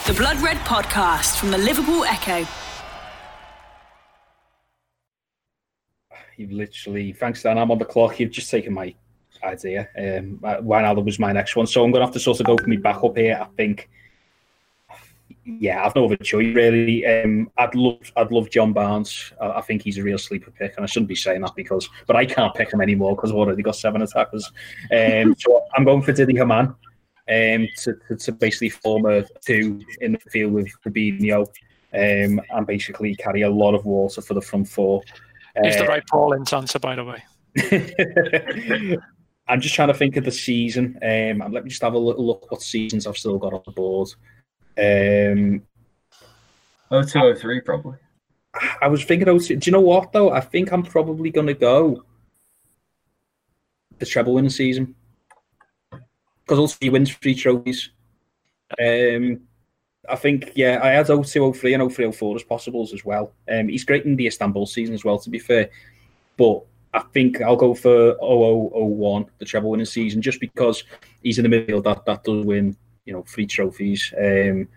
[0.05, 2.45] The Blood Red Podcast from the Liverpool Echo.
[6.37, 8.19] You've literally, thanks Dan, I'm on the clock.
[8.19, 8.93] You've just taken my
[9.43, 9.89] idea.
[9.97, 11.65] Um, Wijnaldum was my next one.
[11.65, 13.39] So I'm going to have to sort of go for me back up here.
[13.41, 13.89] I think,
[15.45, 17.05] yeah, I've no other choice really.
[17.05, 19.33] Um, I'd love, I'd love John Barnes.
[19.39, 21.89] I, I, think he's a real sleeper pick, and I shouldn't be saying that because,
[22.07, 24.51] but I can't pick him anymore because I've already got seven attackers.
[24.91, 29.81] Um, so I'm going for Didi Hamann um, to, to, to, basically form a two
[30.01, 31.47] in the field with Fabinho
[31.93, 35.01] um, and basically carry a lot of water for the front four.
[35.63, 37.23] He's uh, the right Paul in answer, by the way.
[39.47, 40.97] I'm just trying to think of the season.
[41.01, 43.71] Um, let me just have a little look what seasons I've still got on the
[43.71, 44.09] board.
[44.77, 45.61] Um,
[46.89, 47.97] 0203 probably.
[48.81, 50.31] I was thinking, oh, do you know what though?
[50.31, 52.03] I think I'm probably going to go
[53.99, 54.95] the treble winning season
[56.41, 57.91] because also he wins three trophies.
[58.79, 59.41] Um,
[60.09, 63.33] I think, yeah, I had 0203 and 0304 as possibles as well.
[63.49, 65.69] Um, he's great in the Istanbul season as well, to be fair.
[66.37, 70.83] But I think I'll go for 0001, the treble winning season, just because
[71.23, 74.13] he's in the middle that that does win, you know, three trophies.
[74.17, 74.67] Um,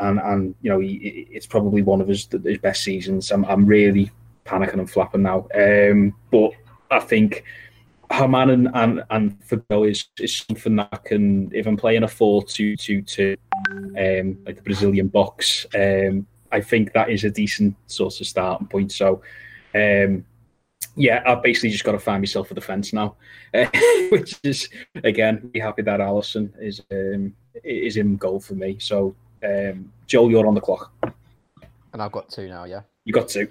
[0.00, 3.30] and and you know, he, it's probably one of his his best seasons.
[3.30, 4.10] I'm I'm really
[4.44, 5.46] panicking and flapping now.
[5.54, 6.52] Um, but
[6.90, 7.44] I think
[8.10, 13.36] Hamann and and, and Fabio is, is something that can even play in a 4-2-2-2,
[13.70, 15.66] um, like the Brazilian box.
[15.74, 18.92] Um, I think that is a decent sort of starting point.
[18.92, 19.22] So.
[19.76, 20.24] Um,
[20.96, 23.16] yeah, I've basically just got to find myself a defence now,
[23.52, 23.66] uh,
[24.10, 24.68] which is
[25.02, 28.76] again be happy that Alisson is um, is in goal for me.
[28.78, 30.92] So, um, Joel, you're on the clock,
[31.92, 32.64] and I've got two now.
[32.64, 33.48] Yeah, you got two.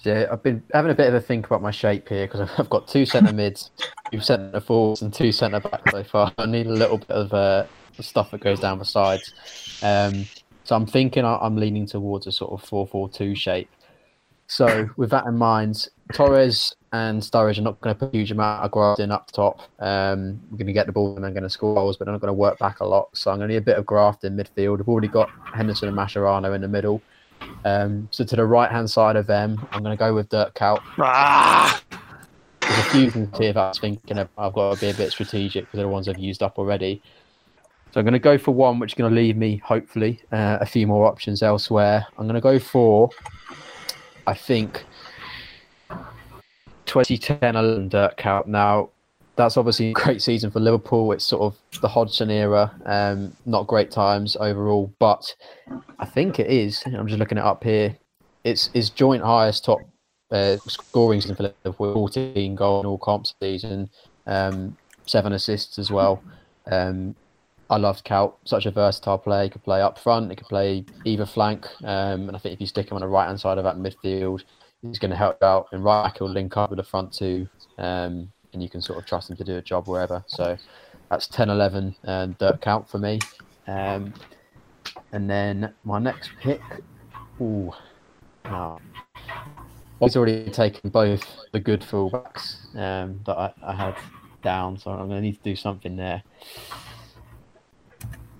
[0.00, 2.70] Yeah, I've been having a bit of a think about my shape here because I've
[2.70, 3.70] got two centre mids,
[4.12, 6.32] two centre forwards, and two centre backs so far.
[6.38, 7.66] I need a little bit of uh,
[8.00, 9.32] stuff that goes down the sides.
[9.82, 10.26] Um,
[10.64, 13.70] so I'm thinking I'm leaning towards a sort of 4 4 2 shape.
[14.48, 18.30] So, with that in mind, Torres and Sturridge are not going to put a huge
[18.30, 19.60] amount of graft in up top.
[19.80, 22.12] Um, we're going to get the ball and they're going to score goals, but they're
[22.12, 23.08] not going to work back a lot.
[23.16, 24.78] So, I'm going to need a bit of graft in midfield.
[24.78, 27.02] We've already got Henderson and Mascherano in the middle.
[27.64, 30.54] Um, so, to the right hand side of them, I'm going to go with Dirk
[30.54, 30.80] Kuyt.
[30.98, 31.82] Ah!
[32.60, 34.94] There's a few things here that I was thinking of, I've got to be a
[34.94, 37.00] bit strategic because they're the ones I've used up already.
[37.92, 40.58] So I'm going to go for one, which is going to leave me, hopefully, uh,
[40.60, 42.06] a few more options elsewhere.
[42.18, 43.08] I'm going to go for
[44.26, 44.84] I think
[46.86, 48.46] 2010 11 Dirk Kuyt.
[48.46, 48.90] Now,
[49.36, 51.12] that's obviously a great season for Liverpool.
[51.12, 52.72] It's sort of the Hodgson era.
[52.86, 55.34] Um, not great times overall, but
[55.98, 56.82] I think it is.
[56.86, 57.96] I'm just looking it up here.
[58.44, 59.80] It's his joint highest top
[60.30, 63.90] uh, scoring season for Liverpool, 14 goals in all comp season,
[64.26, 66.22] um, seven assists as well.
[66.70, 67.14] Um,
[67.68, 69.44] I loved Kuyt, such a versatile player.
[69.44, 72.60] He could play up front, he could play either flank, um, and I think if
[72.60, 74.44] you stick him on the right hand side of that midfield,
[74.82, 75.66] he's going to help out.
[75.72, 77.48] And back, he'll link up with the front two,
[77.78, 80.24] um, and you can sort of trust him to do a job wherever.
[80.28, 80.56] So
[81.10, 83.18] that's 10 11 and Dirk Kuyt for me.
[83.66, 84.14] Um,
[85.12, 86.60] and then my next pick,
[87.40, 87.72] ooh,
[88.44, 88.80] no.
[90.00, 93.96] He's already taken both the good fullbacks um, that I, I had
[94.42, 96.22] down, so I'm going to need to do something there.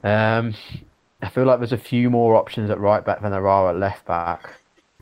[0.05, 0.55] Um,
[1.23, 3.77] I feel like there's a few more options at right back than there are at
[3.77, 4.51] left back.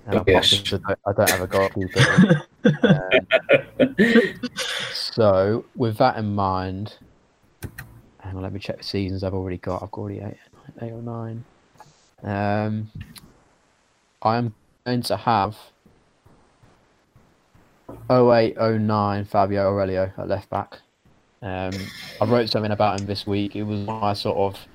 [0.06, 0.72] And yes.
[1.06, 2.42] I, don't, have a goalkeeper.
[2.82, 3.96] um,
[4.92, 6.98] so, with that in mind,
[8.18, 9.82] hang on, let me check the seasons I've already got.
[9.82, 10.36] I've got already eight,
[10.82, 11.44] eight or nine.
[12.22, 12.90] Um,
[14.22, 15.56] I am going to have
[18.10, 20.78] 0809 Fabio Aurelio at left back.
[21.42, 21.72] Um,
[22.20, 23.56] I wrote something about him this week.
[23.56, 24.66] It was my sort of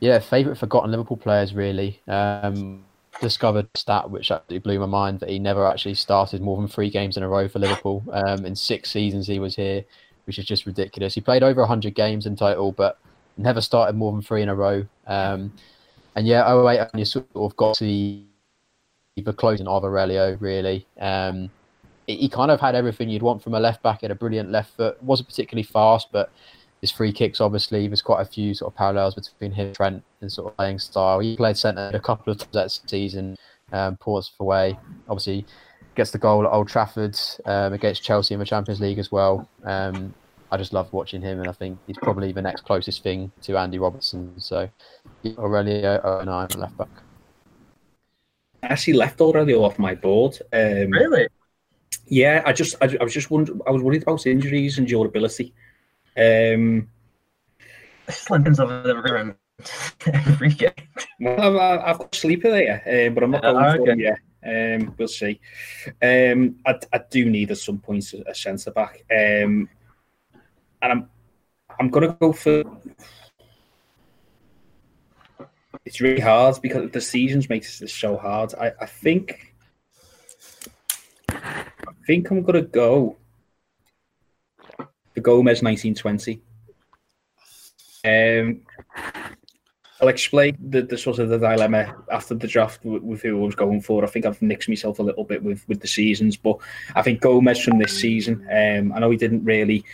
[0.00, 2.00] Yeah, favourite forgotten Liverpool players really.
[2.08, 2.84] Um,
[3.20, 6.88] discovered stat which absolutely blew my mind that he never actually started more than three
[6.88, 8.02] games in a row for Liverpool.
[8.12, 9.84] Um, in six seasons he was here,
[10.24, 11.14] which is just ridiculous.
[11.14, 12.98] He played over 100 games in total, but
[13.36, 14.86] never started more than three in a row.
[15.06, 15.52] Um,
[16.16, 18.22] and yeah, 08 only sort of got to the,
[19.16, 20.86] the closing of Aurelio, really.
[20.98, 21.50] Um,
[22.06, 24.00] he kind of had everything you'd want from a left back.
[24.00, 25.00] He had a brilliant left foot.
[25.02, 26.32] wasn't particularly fast, but
[26.80, 30.02] his free kicks, obviously, there's quite a few sort of parallels between him and Trent
[30.20, 31.20] and sort of playing style.
[31.20, 33.36] He played centre a couple of times that season,
[33.72, 34.78] um, Portsmouth away.
[35.08, 35.44] Obviously,
[35.94, 39.48] gets the goal at Old Trafford um, against Chelsea in the Champions League as well.
[39.64, 40.14] Um,
[40.50, 43.56] I just love watching him, and I think he's probably the next closest thing to
[43.56, 44.32] Andy Robertson.
[44.38, 44.68] So,
[45.38, 46.88] Aurelio Onana left back.
[48.62, 50.38] I actually left Aurelio off my board.
[50.52, 51.28] Um, Really?
[52.06, 55.54] Yeah, I just, I, I was just wondering, I was worried about injuries and durability.
[56.16, 56.88] Um,
[58.60, 59.36] over the room
[60.06, 60.72] every game.
[61.20, 63.92] well, I've, I've got sleeper there, uh, but I'm not going for okay.
[63.92, 64.18] him yet.
[64.42, 65.38] Um, we'll see.
[66.02, 69.68] Um, I, I do need at some point a, a centre back, um,
[70.82, 71.10] and I'm
[71.78, 72.64] I'm going to go for.
[75.84, 78.54] It's really hard because the seasons makes this so hard.
[78.54, 79.54] I, I think.
[81.30, 81.64] I
[82.06, 83.16] think I'm going to go.
[85.20, 86.40] Gomez 1920.
[88.04, 88.62] Um,
[90.00, 93.44] I'll explain the, the sort of the dilemma after the draft with, with who I
[93.44, 94.02] was going for.
[94.02, 96.56] I think I've mixed myself a little bit with, with the seasons, but
[96.94, 98.46] I think Gomez from this season.
[98.50, 99.84] Um, I know he didn't really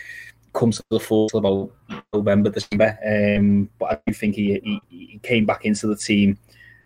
[0.53, 1.71] come to the full till about
[2.13, 6.37] November, December, um, but I do think he, he, he came back into the team.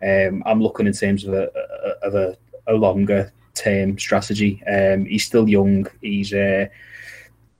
[0.02, 2.36] Um, I'm looking in terms of a, a of a,
[2.66, 4.62] a longer term strategy.
[4.66, 5.86] Um, he's still young.
[6.00, 6.66] He's uh,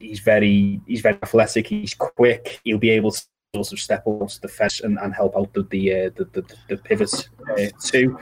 [0.03, 1.67] he's very he's very athletic.
[1.67, 2.61] He's quick.
[2.65, 3.23] He'll be able to
[3.55, 6.55] also step up to the fence and, and help out the the uh, the, the,
[6.69, 8.19] the pivots uh, too.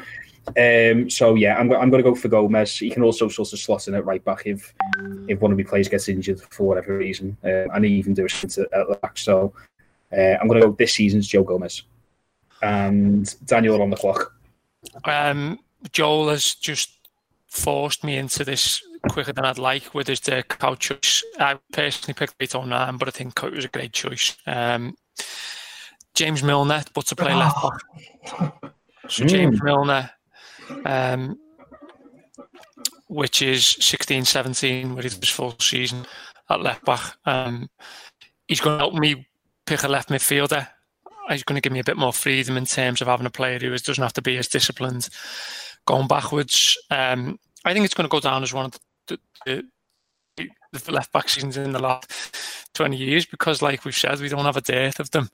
[0.56, 2.78] Um, so yeah, I'm, I'm going to go for Gomez.
[2.78, 4.74] He can also sort of slot in at right back if
[5.28, 8.24] if one of my players gets injured for whatever reason, uh, and he even do
[8.24, 9.18] a stint at, at back.
[9.18, 9.52] So
[10.12, 11.82] uh, I'm going to go this season's Joe Gomez
[12.62, 14.34] and Daniel on the clock.
[15.04, 15.58] Um,
[15.92, 16.98] Joel has just
[17.48, 21.22] forced me into this quicker than I'd like with his Dirk Kuyt choice.
[21.38, 24.36] I personally picked 809, but I think Kuyt was a great choice.
[24.46, 24.96] Um,
[26.14, 28.72] James Milner, but to play left back.
[29.08, 30.10] So James Milner,
[30.84, 31.38] um,
[33.08, 36.06] which is 16 17, where he full season
[36.48, 37.16] at left back.
[37.24, 37.68] Um,
[38.46, 39.26] he's going to help me
[39.66, 40.68] pick a left midfielder.
[41.28, 43.58] He's going to give me a bit more freedom in terms of having a player
[43.58, 45.08] who doesn't have to be as disciplined
[45.86, 46.76] going backwards.
[46.90, 48.80] Um, I think it's going to go down as one of the,
[49.46, 49.64] the,
[50.36, 54.44] the left back seasons in the last 20 years because, like we've said, we don't
[54.44, 55.28] have a dearth of them.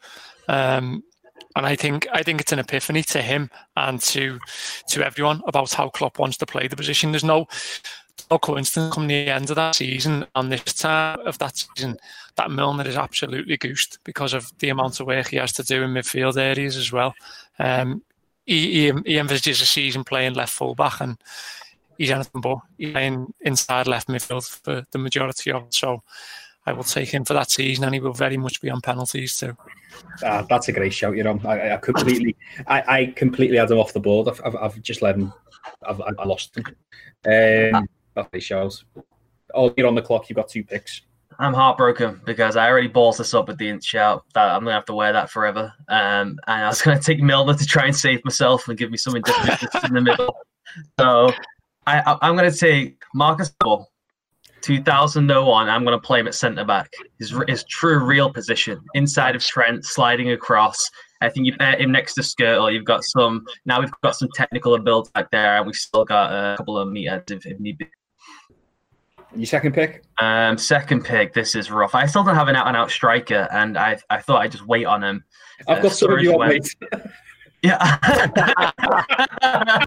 [0.49, 1.03] Um,
[1.55, 4.39] and I think I think it's an epiphany to him and to
[4.89, 7.13] to everyone about how Klopp wants to play the position.
[7.13, 7.47] There's no
[8.31, 11.97] no coincidence coming the end of that season and this time of that season
[12.37, 15.83] that Milner is absolutely goosed because of the amount of work he has to do
[15.83, 17.15] in midfield areas as well.
[17.59, 18.03] Um,
[18.45, 21.19] he, he, he envisages a season playing left full back and
[21.99, 25.75] he's anything but he's playing inside left midfield for the majority of it.
[25.75, 26.03] So
[26.67, 29.37] I will take him for that season and he will very much be on penalties
[29.37, 29.57] too.
[30.25, 31.41] Ah, that's a great shout, you know.
[31.45, 32.37] I, I completely,
[32.67, 34.29] I, I completely had him off the board.
[34.29, 35.33] I've, I've, I've just let him.
[35.87, 36.65] I've, I lost him.
[37.25, 38.85] Um, that's great shows.
[39.55, 40.29] Oh, you're on the clock.
[40.29, 41.03] You've got two picks.
[41.39, 44.73] I'm heartbroken because I already ballsed this up at the Ince shout that I'm gonna
[44.73, 45.73] have to wear that forever.
[45.89, 48.97] Um, and I was gonna take Milner to try and save myself and give me
[48.97, 50.37] something different in the middle.
[50.99, 51.31] So
[51.87, 53.87] I, I, I'm gonna take Marcus Babbel,
[54.63, 55.69] 2001.
[55.69, 56.91] I'm gonna play him at centre back.
[57.19, 60.91] His his true real position inside of Trent, sliding across.
[61.23, 62.73] I think you've him next to Skrtel.
[62.73, 63.81] You've got some now.
[63.81, 67.31] We've got some technical ability back there, and we've still got a couple of meatheads
[67.31, 67.87] if, if need be.
[69.35, 70.03] Your second pick?
[70.19, 71.33] Um, second pick.
[71.35, 71.95] This is rough.
[71.95, 74.67] I still don't have an out and out striker, and I I thought I'd just
[74.67, 75.25] wait on him.
[75.69, 77.03] I've Uh, got some of you on went- wait.
[77.63, 77.97] Yeah.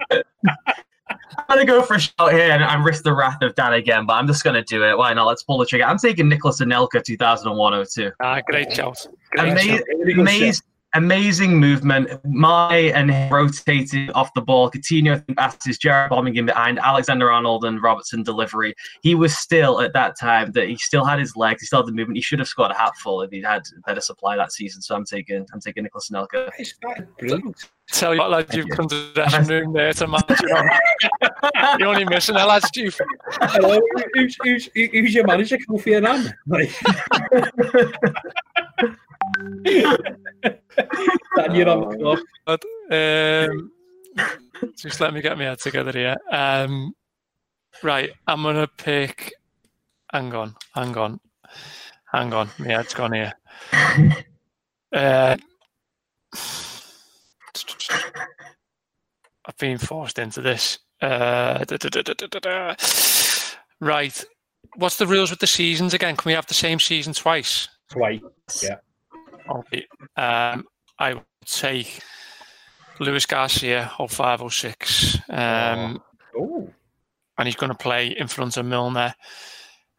[1.37, 4.05] I'm gonna go for a shot here and, and risk the wrath of Dan again,
[4.05, 4.97] but I'm just gonna do it.
[4.97, 5.25] Why not?
[5.25, 5.85] Let's pull the trigger.
[5.85, 8.11] I'm taking Nicolas Anelka 2001-02.
[8.19, 9.05] Ah, great shout.
[9.31, 9.81] Great Ama- shout.
[10.17, 10.61] amazing,
[10.93, 12.09] amazing movement.
[12.25, 14.69] My and him rotated off the ball.
[14.69, 16.79] Coutinho I think, passed Gerrard bombing in behind.
[16.79, 18.73] Alexander Arnold and Robertson delivery.
[19.01, 21.61] He was still at that time that he still had his legs.
[21.61, 22.17] He still had the movement.
[22.17, 24.81] He should have scored a hatful if he'd had better supply that season.
[24.81, 26.49] So I'm taking I'm taking Nicolas Anelka.
[26.57, 26.73] It's
[27.17, 27.69] brilliant.
[27.91, 31.79] Tell you what, lads, you've come to the dressing room there to match you on.
[31.79, 32.91] You're only missing a lads, you.
[33.41, 33.79] Hello,
[34.13, 36.31] who's, who's, who's your manager, Kofi Annan?
[36.45, 36.71] Like,
[41.35, 42.19] Dan, you're on the clock.
[42.45, 43.71] But, um,
[44.75, 46.17] just let me get my head together here.
[46.31, 46.93] Um,
[47.83, 49.33] right, I'm gonna pick.
[50.11, 51.19] Hang on, hang on,
[52.11, 52.49] hang on.
[52.57, 53.33] My head's gone here.
[54.91, 55.37] Uh,
[59.45, 60.79] I've been forced into this.
[61.01, 62.75] Uh, da, da, da.
[63.79, 64.25] Right,
[64.75, 66.15] what's the rules with the seasons again?
[66.15, 67.67] Can we have the same season twice?
[67.89, 68.21] Twice.
[68.63, 68.77] Yeah.
[69.49, 69.85] Okay.
[70.15, 70.65] Um,
[70.97, 72.01] I would take
[72.99, 75.17] Luis Garcia of 0506.
[75.29, 76.01] Um,
[76.37, 76.69] Oh.
[77.37, 79.15] and he's going to play in front of Milner.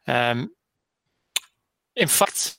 [0.07, 0.51] Um,
[1.95, 2.57] in fact,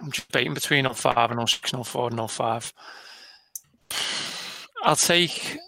[0.00, 2.72] I'm debating between 05 and 06 and 04 and 05.
[4.82, 5.58] I'll take,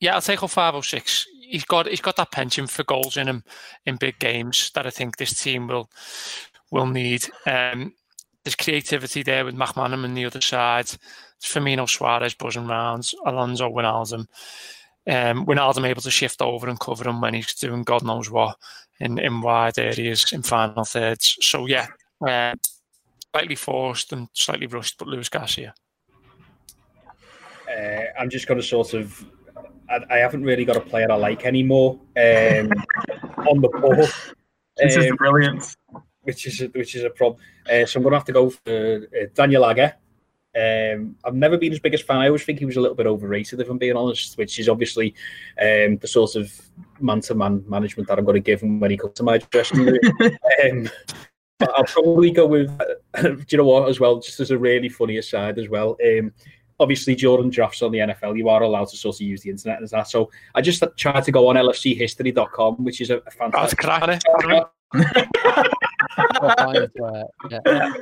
[0.00, 1.26] yeah, I'll take 05 06.
[1.40, 3.42] He's got he's got that penchant for goals in him
[3.86, 5.88] in big games that I think this team will
[6.70, 7.24] will need.
[7.46, 7.94] Um,
[8.44, 10.86] there's creativity there with McManaman on the other side.
[11.42, 14.26] Firmino Suarez buzzing round, Alonso Wijnaldum.
[15.06, 18.56] Um, Wijnaldum able to shift over and cover him when he's doing God knows what
[19.00, 21.38] in, in wide areas in final thirds.
[21.40, 21.86] So yeah,
[22.26, 22.54] uh,
[23.32, 25.74] slightly forced and slightly rushed, but Luis Garcia.
[27.68, 29.24] Uh, I'm just going to sort of.
[29.90, 32.70] I, I haven't really got a player I like anymore um,
[33.46, 34.06] on the ball,
[34.76, 35.76] This is um, brilliant.
[36.28, 37.40] Which is a, which is a problem.
[37.66, 39.94] Uh, so I'm going to have to go for uh, Daniel Agger.
[40.54, 42.18] Um, I've never been his biggest fan.
[42.18, 44.36] I always think he was a little bit overrated, if I'm being honest.
[44.36, 45.14] Which is obviously
[45.60, 46.52] um, the sort of
[47.00, 49.98] man-to-man management that I'm going to give him when he comes to my dressing room.
[50.20, 50.90] um,
[51.58, 52.70] but I'll probably go with.
[53.22, 53.88] do you know what?
[53.88, 55.96] As well, just as a really funny aside, as well.
[56.04, 56.34] Um,
[56.78, 59.78] obviously, Jordan drafts on the NFL, you are allowed to sort of use the internet
[59.78, 60.08] and that.
[60.08, 63.78] So I just tried to go on lfchistory.com, which is a, a That's fantastic.
[63.78, 64.64] cracking
[64.94, 65.28] it.
[66.18, 66.90] I'll find,
[67.50, 67.92] yeah.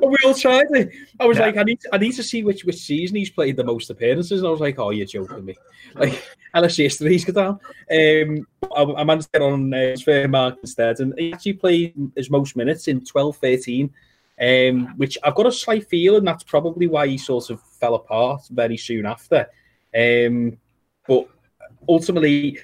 [0.00, 0.90] we all tried it.
[1.18, 1.46] I was Yeah.
[1.46, 4.40] like, I need, I need to see which which season he's played the most appearances.
[4.40, 5.54] And I was like, oh, you're joking me.
[5.94, 6.22] Like
[6.54, 7.60] LFC history's go down.
[7.90, 12.30] Um, I, I managed to get on uh, mark instead, and he actually played his
[12.30, 13.90] most minutes in 12-13,
[14.40, 18.42] um, which I've got a slight feeling that's probably why he sort of fell apart
[18.50, 19.46] very soon after.
[19.96, 20.58] Um,
[21.06, 21.28] but
[21.88, 22.58] ultimately,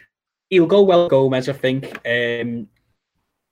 [0.50, 1.48] he'll go well, Gomez.
[1.48, 1.86] I think.
[2.06, 2.68] Um,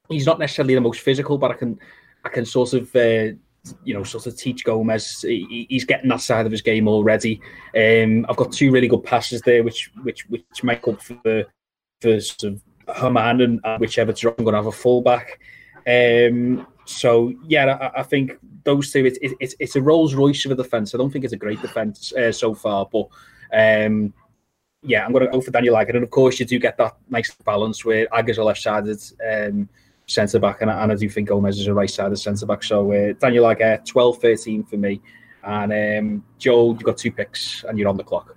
[0.08, 1.78] he's not necessarily the most physical, but I can
[2.24, 3.32] I can sort of uh,
[3.84, 5.22] you know sort of teach Gomez.
[5.22, 7.40] He, he's getting that side of his game already.
[7.76, 11.44] Um, I've got two really good passes there, which which which make up for
[12.00, 12.62] for sort of
[12.96, 15.40] Hamann and, and whichever I'm going to have a fullback.
[15.86, 18.32] Um, so yeah, I, I think
[18.64, 19.04] those two.
[19.04, 20.94] It's it's it's a Rolls Royce of a defense.
[20.94, 23.08] I don't think it's a great defense uh, so far, but.
[23.54, 24.14] Um,
[24.84, 26.96] yeah, I'm going to go for Daniel Agger, and of course you do get that
[27.08, 28.98] nice balance where Agger's a left-sided
[29.30, 29.68] um,
[30.12, 32.62] centre back, and, I- and I do think Gomez is a right-sided centre back.
[32.62, 35.00] So uh, Daniel Agger, 12-13 for me,
[35.44, 38.36] and um, you've got two picks, and you're on the clock.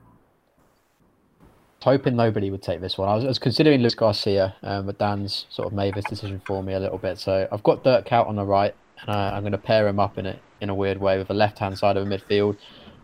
[1.81, 3.07] hoping nobody would take this one.
[3.07, 6.41] I was, I was considering Luis Garcia, um, but Dan's sort of made this decision
[6.45, 7.19] for me a little bit.
[7.19, 9.99] So I've got Dirk out on the right, and I, I'm going to pair him
[9.99, 12.57] up in it in a weird way with the left-hand side of the midfield.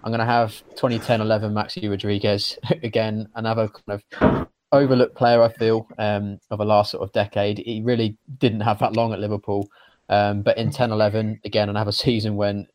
[0.03, 5.41] I'm going to have 2010-11 Maxi Rodriguez again, another kind of overlooked player.
[5.41, 7.59] I feel um, of the last sort of decade.
[7.59, 9.69] He really didn't have that long at Liverpool,
[10.09, 12.67] um, but in 10-11 again, another season when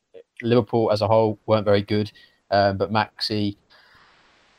[0.43, 2.13] Liverpool as a whole weren't very good,
[2.51, 3.57] um, but Maxi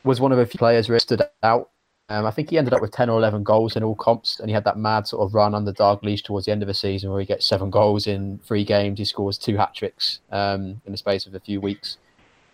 [0.04, 1.70] was one of a few players who stood out.
[2.10, 4.50] Um, I think he ended up with 10 or 11 goals in all comps, and
[4.50, 7.12] he had that mad sort of run under Dalglish towards the end of the season
[7.12, 8.98] where he gets seven goals in three games.
[8.98, 11.98] He scores two hat tricks um, in the space of a few weeks.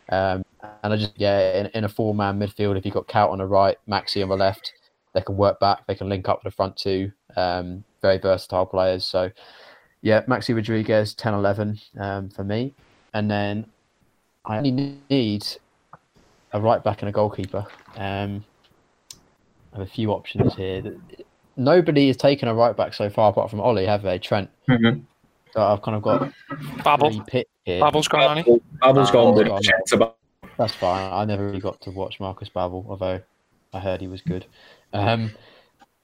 [0.10, 0.44] Um,
[0.84, 3.38] and I just, yeah, in, in a four man midfield, if you've got Kuyt on
[3.38, 4.74] the right, Maxi on the left,
[5.14, 7.12] they can work back, they can link up with the front two.
[7.36, 9.06] Um, very versatile players.
[9.06, 9.32] So,
[10.02, 12.74] yeah, Maxi Rodriguez, 10 11 um, for me.
[13.14, 13.66] And then
[14.46, 15.46] I only need
[16.52, 17.66] a right back and a goalkeeper.
[17.96, 18.44] Um,
[19.74, 20.96] I have a few options here.
[21.56, 24.20] Nobody has taken a right back so far, apart from Ollie, have they?
[24.20, 24.50] Trent.
[24.68, 25.04] Mhm.
[25.54, 27.46] So I've kind of got three Babbel.
[27.66, 27.82] Pick here.
[27.82, 28.62] Babbel's gone, Annie.
[28.82, 30.16] Babbel's gone with centre back.
[30.58, 31.12] That's fine.
[31.12, 33.22] I never really got to watch Marcus Babbel, although
[33.74, 34.46] I heard he was good.
[34.94, 35.32] Um,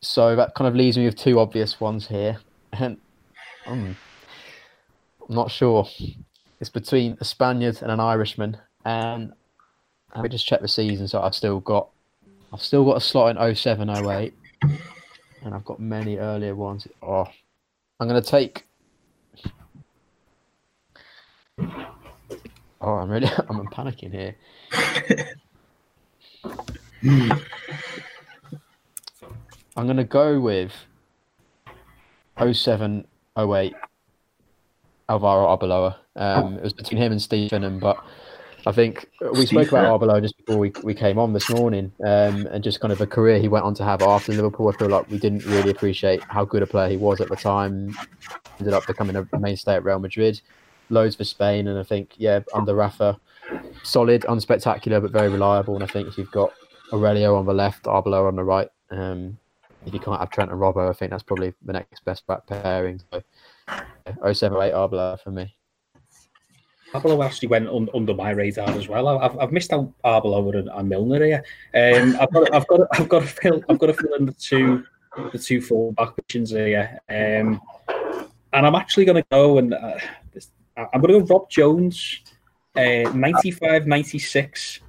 [0.02, 2.40] so that kind of leaves me with two obvious ones here,
[2.74, 2.98] and
[3.68, 3.96] um,
[5.28, 5.88] I'm not sure.
[6.60, 9.34] It's between a Spaniard and an Irishman, and
[10.14, 11.08] I just check the season.
[11.08, 11.90] So I've still got,
[12.52, 14.34] I've still got a slot in 07, 08,
[15.44, 16.88] and I've got many earlier ones.
[17.02, 17.28] Oh,
[18.00, 18.66] I'm gonna take.
[22.82, 24.36] Oh, I'm really, I'm panicking here.
[29.78, 30.74] I'm going to go with
[32.52, 33.06] 07,
[33.38, 33.74] 08,
[35.08, 35.96] Alvaro Arbeloa.
[36.16, 38.04] Um, it was between him and Stephen, but
[38.66, 42.46] I think we spoke about Arbeloa just before we, we came on this morning, um,
[42.48, 44.68] and just kind of a career he went on to have after Liverpool.
[44.68, 47.36] I feel like we didn't really appreciate how good a player he was at the
[47.36, 47.98] time.
[48.60, 50.42] Ended up becoming a mainstay at Real Madrid,
[50.90, 53.20] loads for Spain, and I think yeah, under Rafa,
[53.84, 55.76] solid, unspectacular, but very reliable.
[55.76, 56.52] And I think if you've got
[56.94, 59.38] Aurelio on the left, Arbeloa on the right, um,
[59.86, 62.46] if you can't have Trent and Robbo, I think that's probably the next best back
[62.48, 63.02] pairing.
[63.12, 63.22] So,
[63.68, 65.56] yeah, 078 Arbeloa for me.
[66.94, 69.08] Arbeloa actually went un, under my radar as well.
[69.08, 71.44] I've, I've missed out Arbeloa and, and Milner here.
[71.76, 74.34] Um, I've got I've got I've got to fill I've got to fill in the
[74.34, 74.84] two
[75.32, 77.00] the two full back positions here.
[77.10, 77.62] Um,
[78.54, 79.98] and I'm actually going to go and uh,
[80.94, 82.20] I'm going to go Rob Jones,
[82.76, 84.80] uh, 95, 96.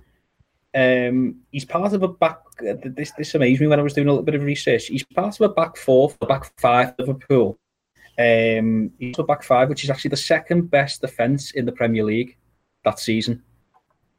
[0.75, 2.41] Um, he's part of a back.
[2.61, 4.87] Uh, this this amazed me when I was doing a little bit of research.
[4.87, 7.59] He's part of a back four, a back five of Liverpool.
[8.19, 12.05] Um, he's a back five, which is actually the second best defence in the Premier
[12.05, 12.37] League
[12.85, 13.43] that season.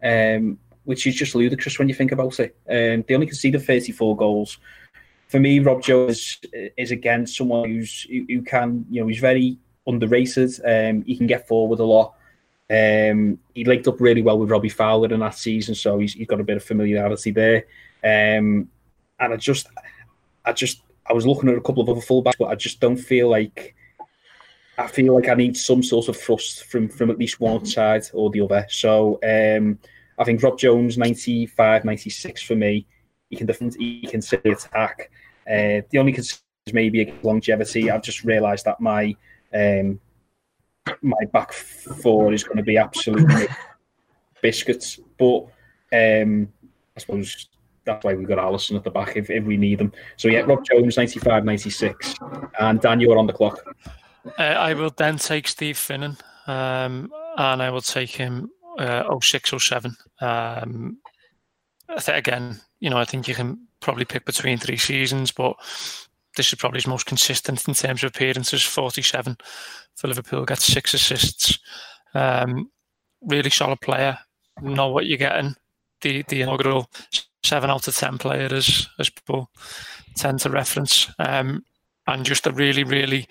[0.04, 2.58] Um, which is just ludicrous when you think about it.
[2.68, 4.58] Um, they only conceded 34 goals.
[5.28, 9.20] For me, Rob Jones is, is again someone who's who, who, can, you know, he's
[9.20, 9.58] very
[9.88, 10.52] underrated.
[10.66, 12.16] Um, he can get forward a lot.
[12.70, 16.28] Um, he linked up really well with Robbie Fowler in that season, so he's, he's
[16.28, 17.66] got a bit of familiarity there.
[18.04, 18.70] Um,
[19.20, 19.68] and I just,
[20.46, 22.98] I just, I was looking at a couple of other fullbacks, but I just don't
[22.98, 23.76] feel like
[24.78, 28.04] I feel like I need some sort of thrust from from at least one side
[28.14, 28.66] or the other.
[28.70, 29.78] So um,
[30.18, 32.88] I think Rob Jones 95, 96 for me.
[33.30, 35.12] He can definitely he can sit attack.
[35.48, 37.92] Uh, the only concern is maybe longevity.
[37.92, 39.16] I've just realised that my
[39.54, 40.00] um,
[41.02, 43.48] my back four is going to be absolutely
[44.42, 45.00] biscuits.
[45.18, 45.46] But
[45.94, 46.52] um,
[46.96, 47.50] I suppose
[47.86, 49.92] that's why we've got Alisson at the back if, if we need them.
[50.18, 52.16] So yeah, Rob Jones 95, 96,
[52.60, 53.60] and Dan, you are on the clock.
[54.38, 59.54] Uh, I will then take Steve Finnan, um, and I will take him uh, 06,
[59.58, 59.96] 07.
[60.20, 60.98] Um,
[62.08, 65.56] again, you know, I think you can probably pick between three seasons, but
[66.36, 69.38] this is probably his most consistent in terms of appearances 47
[69.96, 71.60] for Liverpool, gets six assists.
[72.14, 72.72] Um,
[73.22, 74.18] really solid player,
[74.62, 75.56] know what you're getting.
[76.02, 76.90] The, the inaugural
[77.44, 79.50] seven out of 10 player, as, as people
[80.16, 81.12] tend to reference.
[81.20, 81.64] Um,
[82.08, 83.28] and just a really, really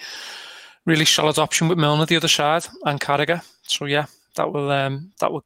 [0.87, 3.45] really solid option with Milner the other side and Carragher.
[3.63, 5.45] So yeah, that will um, that will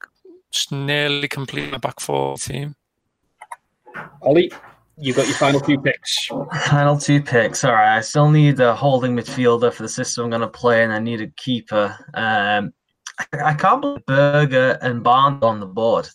[0.71, 2.75] nearly complete my back four team.
[4.23, 4.53] Ollie,
[4.97, 6.27] you got your final two picks.
[6.67, 7.65] Final two picks.
[7.65, 7.97] All right.
[7.97, 10.99] I still need a holding midfielder for the system I'm going to play, and I
[10.99, 11.97] need a keeper.
[12.15, 12.73] Um,
[13.33, 16.09] I can't believe Berger and Barnes on the board.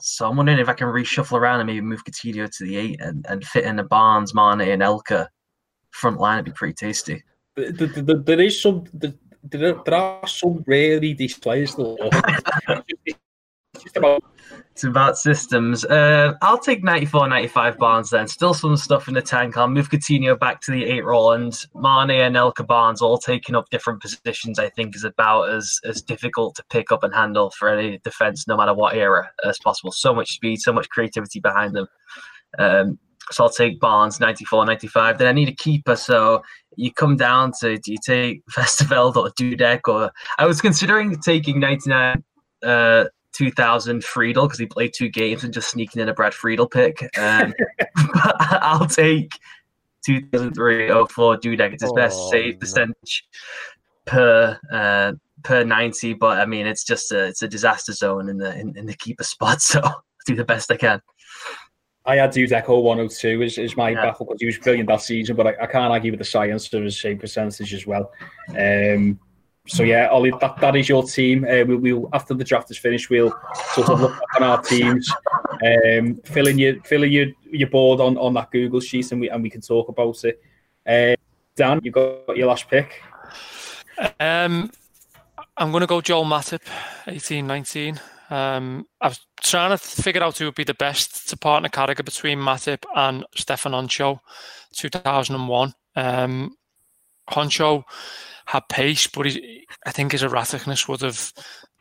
[0.00, 3.00] So I'm wondering if I can reshuffle around and maybe move Coutinho to the eight
[3.00, 5.26] and, and fit in a Barnes, Mane, Anelka
[5.90, 6.38] front line.
[6.38, 7.24] It'd be pretty tasty
[7.56, 11.96] there is some there, there are some really these players though.
[13.06, 14.22] it's about
[14.76, 15.86] it's about systems.
[15.86, 18.28] Uh, I'll take 94, 95 Barnes then.
[18.28, 19.56] Still some stuff in the tank.
[19.56, 23.70] I'll move Coutinho back to the eight role and Mane Anelka Barnes all taking up
[23.70, 24.58] different positions.
[24.58, 28.46] I think is about as as difficult to pick up and handle for any defense,
[28.46, 29.92] no matter what era as possible.
[29.92, 31.86] So much speed, so much creativity behind them.
[32.58, 32.98] Um,
[33.30, 35.16] so I'll take Barnes 94, 95.
[35.16, 35.96] Then I need a keeper.
[35.96, 36.42] So
[36.76, 41.60] you come down to do you take Westerveld or Dudek or I was considering taking
[41.60, 42.22] 99
[42.62, 43.04] uh
[43.36, 47.02] 2000 Friedel because he played two games and just sneaking in a Brad Friedel pick.
[47.18, 47.52] Um,
[48.14, 49.30] but I'll take
[50.06, 51.72] 2003 04 Dudek.
[51.74, 53.26] It's his oh, best save percentage
[54.06, 55.12] per uh,
[55.42, 58.76] per 90, but I mean it's just a it's a disaster zone in the in,
[58.76, 59.60] in the keeper spot.
[59.60, 61.02] So I'll do the best I can.
[62.06, 64.00] I had Dudek 102 is, is my yeah.
[64.00, 66.72] battle because he was brilliant that season, but I, I, can't argue with the science
[66.72, 68.12] of his save percentage as well.
[68.50, 69.18] Um,
[69.66, 71.44] so yeah, Ollie, that, that is your team.
[71.44, 73.34] Uh, we, will after the draft is finished, we'll
[73.74, 75.10] sort of look back on our teams,
[75.64, 79.20] um, fill in your fill in your, your board on, on that Google sheet, and
[79.20, 80.40] we and we can talk about it.
[80.86, 81.16] Uh,
[81.56, 83.02] Dan, you got your last pick.
[84.20, 84.70] Um,
[85.56, 86.62] I'm going to go Joel Matip,
[87.06, 87.98] 1819.
[88.28, 92.04] Um, I was trying to figure out who would be the best to partner Carragher
[92.04, 94.20] between Matip and Stefan Henchoz,
[94.74, 95.74] 2001.
[95.94, 96.56] Um,
[97.30, 97.84] Henchoz
[98.46, 101.32] had pace, but he, I think his erraticness would have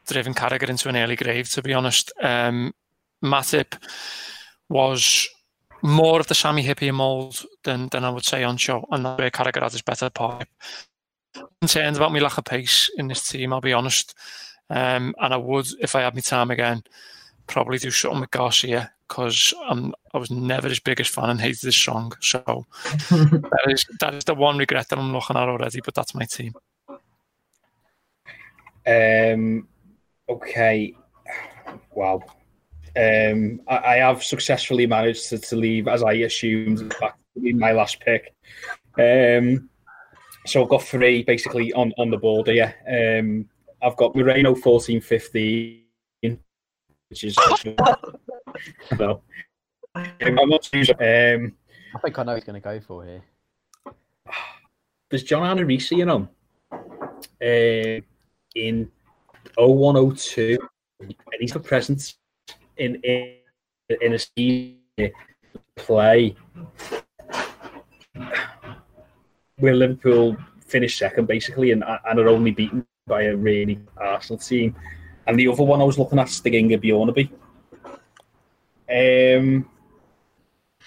[0.07, 2.11] driven Carragher into an early grave, to be honest.
[2.21, 2.73] Um,
[3.23, 3.77] Matip
[4.69, 5.27] was
[5.81, 9.29] more of the Sami Hyypiä mould than, than I would say Henchoz, and that's where
[9.29, 10.47] Carragher had his better pipe.
[11.61, 14.15] Concerned about me lack of pace in this team, I'll be honest.
[14.69, 16.83] Um, and I would, if I had my time again,
[17.47, 19.53] probably do something with Garcia because
[20.13, 22.13] I was never his biggest fan and hated this song.
[22.21, 22.39] So
[23.09, 25.81] that is that is the one regret that I'm looking at already.
[25.83, 26.53] But that's my team.
[28.87, 29.67] Um.
[30.27, 30.95] Okay.
[31.93, 32.23] Wow.
[32.97, 37.51] Um, I, I have successfully managed to, to leave, as I assumed, back to be
[37.51, 38.33] my last pick.
[38.97, 39.69] Um,
[40.45, 42.73] so I've got three basically on, on the board here.
[42.87, 43.49] Um,
[43.81, 45.83] I've got Moreno 14 15,
[47.09, 47.35] which is.
[48.99, 49.21] no.
[49.95, 51.53] Um, I'm not too, um,
[51.95, 53.23] I think I know he's going to go for here.
[55.09, 56.27] there's John Arne Riise, you know,
[56.71, 58.01] uh,
[58.55, 58.91] in
[59.57, 60.57] 0102,
[60.99, 62.17] and he's the presence
[62.77, 63.37] in in,
[64.01, 64.79] in a season
[65.75, 66.35] play
[69.57, 70.35] where Liverpool
[70.65, 74.75] finished second basically and, and are only beaten by a really Arsenal team.
[75.27, 77.29] And the other one I was looking at, Stig Inge Bjornebye.
[78.89, 79.69] Um,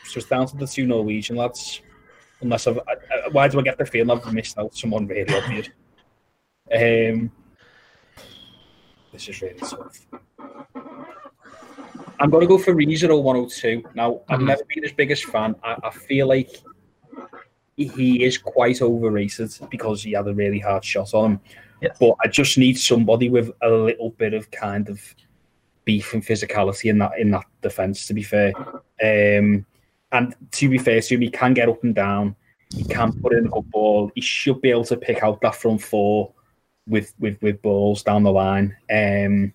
[0.04, 1.82] so it's down to the two Norwegian lads.
[2.40, 5.68] Unless I've, I, why do I get the feeling I've missed out someone really obvious?
[6.72, 7.32] Um,
[9.12, 10.06] this is really tough.
[12.20, 13.82] I'm going to go for Rezero 102.
[13.94, 14.46] Now, I've Mhm.
[14.46, 15.54] never been his biggest fan.
[15.62, 16.50] I, I feel like
[17.76, 21.40] he is quite overrated because he had a really hard shot on him.
[21.80, 21.96] Yes.
[22.00, 25.00] But I just need somebody with a little bit of kind of
[25.88, 28.06] beef and physicality in that in that defence.
[28.08, 28.52] To be fair,
[29.08, 29.64] um,
[30.16, 30.26] and
[30.58, 32.36] to be fair he can get up and down.
[32.76, 34.12] He can put in a good ball.
[34.14, 36.34] He should be able to pick out that front four
[36.86, 38.76] with with with balls down the line.
[39.00, 39.54] Um,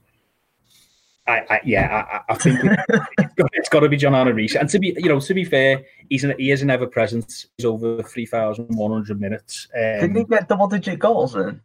[1.33, 1.85] I, I yeah,
[2.27, 4.55] I, I think it's got, it's got to be John Riise.
[4.59, 7.45] And to be you know to be fair, he's an, he is an ever present.
[7.55, 9.67] He's over three thousand one hundred minutes.
[9.73, 11.61] Didn't he Um, get double digit goals then?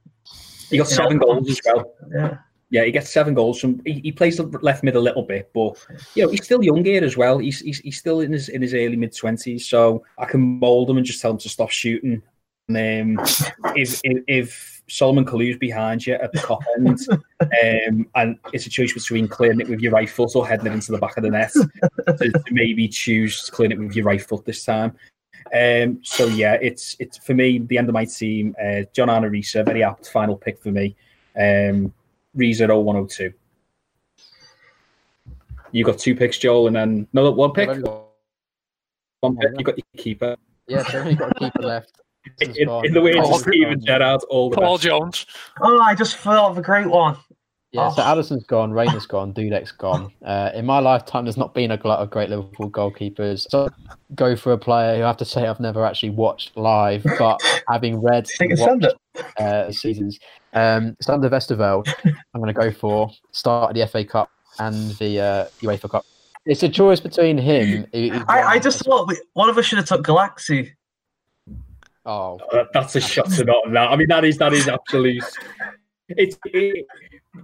[0.70, 1.94] he got seven goals as well.
[2.12, 2.38] Yeah.
[2.70, 3.80] Yeah, he gets seven goals from.
[3.86, 5.82] He, he plays left mid a little bit, but
[6.14, 7.38] you know he's still young here as well.
[7.38, 10.90] He's he's, he's still in his in his early mid twenties, so I can mould
[10.90, 12.22] him and just tell him to stop shooting.
[12.68, 13.26] And um,
[13.74, 16.98] if, if if Salomon Kalou's behind you at the top end,
[17.40, 20.72] um, and it's a choice between clearing it with your right foot or heading it
[20.72, 24.20] into the back of the net, to, to maybe choose clearing it with your right
[24.20, 24.94] foot this time.
[25.54, 28.54] Um, so yeah, it's it's for me the end of my team.
[28.62, 30.94] Uh, John Arne Riise, very apt final pick for me.
[31.38, 31.94] Um,
[32.36, 33.32] Riise 0102.
[35.72, 37.68] You got two picks, Joel, and then no, one pick.
[37.82, 38.04] Got-
[39.20, 39.50] One pick.
[39.58, 40.36] You got your keeper.
[40.66, 41.92] Yeah, so only got a keeper left.
[42.40, 44.82] In, in the way Oh, of Steven Gerrard, all the Paul best.
[44.84, 45.26] Jones.
[45.62, 47.16] Oh, I just thought of a great one.
[47.72, 48.14] Yeah, so Oh.
[48.14, 50.12] Alisson's gone, Reina's gone, Dudek's gone.
[50.22, 53.46] Uh, in my lifetime, there's not been a glut of great Liverpool goalkeepers.
[53.48, 53.70] So
[54.14, 57.40] go for a player who I have to say I've never actually watched live, but
[57.68, 58.82] having read Take a and stand
[59.14, 60.18] watched, uh, seasons,
[60.54, 65.20] um, Sander Westerveld, I'm going to go for start of the FA Cup and the
[65.20, 66.04] uh, UEFA Cup.
[66.46, 67.86] It's a choice between him.
[67.92, 70.74] who- who I, I just thought we, one of us should have took Galaxy.
[72.06, 73.90] Oh, That- that's a shot to not that.
[73.90, 75.22] I mean, that is that is absolute.
[76.08, 76.86] It's it,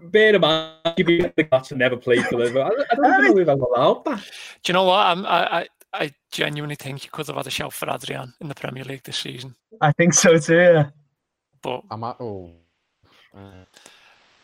[0.05, 2.63] bear in mind you being the class and never played for Liverpool.
[2.63, 4.19] I, don't- I don't even know we've ever allowed that.
[4.63, 5.01] Do you know what?
[5.01, 8.49] I'm, I, I, I genuinely think you could have had a shout for Adrian in
[8.49, 9.55] the Premier League this season.
[9.83, 10.55] I think so too.
[10.57, 10.91] Yeah.
[11.63, 12.51] But, I'm at, oh.
[13.37, 13.65] Uh,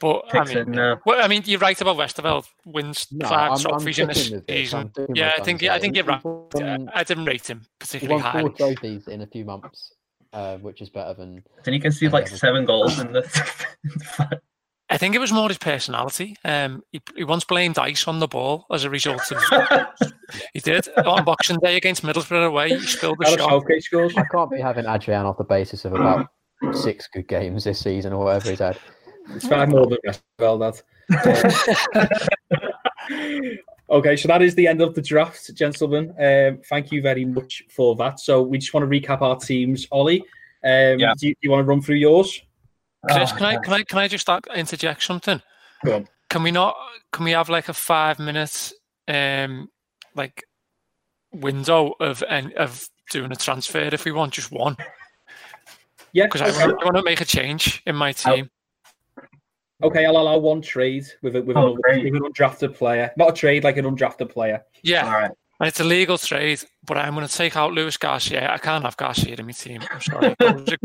[0.00, 0.98] but I mean, it now.
[1.04, 4.18] well, I mean, you're right about Westerveld wins no, five I'm, I'm trophies in this
[4.18, 4.74] sticking with this.
[4.74, 5.14] I'm season.
[5.14, 6.22] Yeah, I think thumbs I think you're right.
[6.22, 8.54] he I, didn't rate him particularly won four highly.
[8.54, 9.92] trophies in a few months,
[10.32, 11.44] uh, which is better than.
[11.64, 14.40] Then you can see like seven goals in the.
[14.88, 16.36] I think it was more his personality.
[16.44, 19.86] Um, he, he once blamed ice on the ball as a result of.
[20.54, 22.70] he did on Boxing Day against Middlesbrough away.
[22.70, 24.18] He spilled the shot.
[24.18, 26.26] I can't be having Adrian off the basis of about
[26.72, 28.78] six good games this season or whatever he's had.
[29.34, 32.30] It's five more than Westerveld, that.
[33.90, 36.14] okay, so that is the end of the draft, gentlemen.
[36.18, 38.20] Um, thank you very much for that.
[38.20, 39.86] So we just want to recap our teams.
[39.90, 40.20] Ollie,
[40.64, 41.14] um, Yeah.
[41.16, 42.40] do, you, do you want to run through yours?
[43.10, 45.40] Chris, Oh, can I can I can I just start- interject something?
[45.86, 46.08] Go on.
[46.28, 46.76] Can we not?
[47.12, 48.72] Can we have like a five minute
[49.08, 49.70] um
[50.14, 50.44] like
[51.32, 54.76] window of and of doing a transfer if we want just one?
[56.12, 56.66] Yeah, Because I, okay.
[56.66, 58.50] want- I want to make a change in my team.
[59.82, 63.10] Okay, I'll allow one trade with a, with, Oh, another, with an undrafted player.
[63.16, 64.62] Not a trade, like an undrafted player.
[64.82, 65.30] Yeah, All right.
[65.58, 68.52] and it's a legal trade, but I'm going to take out Luis Garcia.
[68.52, 69.80] I can't have Garcia in my team.
[69.90, 70.36] I'm sorry.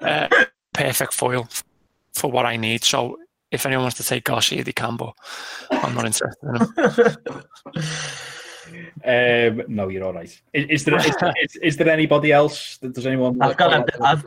[0.00, 0.28] Uh,
[0.72, 1.48] perfect foil
[2.14, 2.84] for what I need.
[2.84, 3.18] So
[3.50, 5.14] if anyone wants to take Garcia, they can, but
[5.70, 7.42] I'm not interested in him.
[9.04, 10.40] Um, no, you're all right.
[10.52, 12.78] Is, is there is, is, is there anybody else?
[12.78, 13.40] Does anyone?
[13.40, 14.24] I've got a, I've,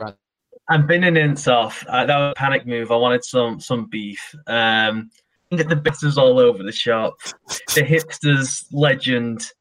[0.68, 1.84] I'm binning Ince off.
[1.88, 2.90] Uh, that was a panic move.
[2.90, 4.34] I wanted some some beef.
[4.46, 5.10] Um,
[5.50, 7.18] get the bitters all over the shop.
[7.74, 9.52] The hipsters legend.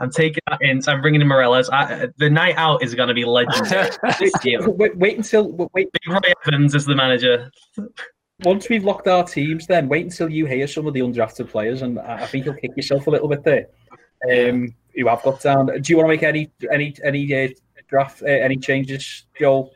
[0.00, 0.82] I'm taking that in.
[0.86, 1.70] I'm bringing in Meireles.
[1.72, 3.90] I, the night out is going to be legendary.
[4.20, 5.90] this wait, wait until wait.
[5.92, 7.50] Big Roy Evans is the manager.
[8.44, 11.82] Once we've locked our teams, then wait until you hear some of the undrafted players,
[11.82, 13.66] and I I think you'll kick yourself a little bit there.
[14.30, 15.66] Um, who I've got down.
[15.66, 17.48] Do you want to make any any any uh,
[17.88, 19.70] draft uh, any changes, Joel?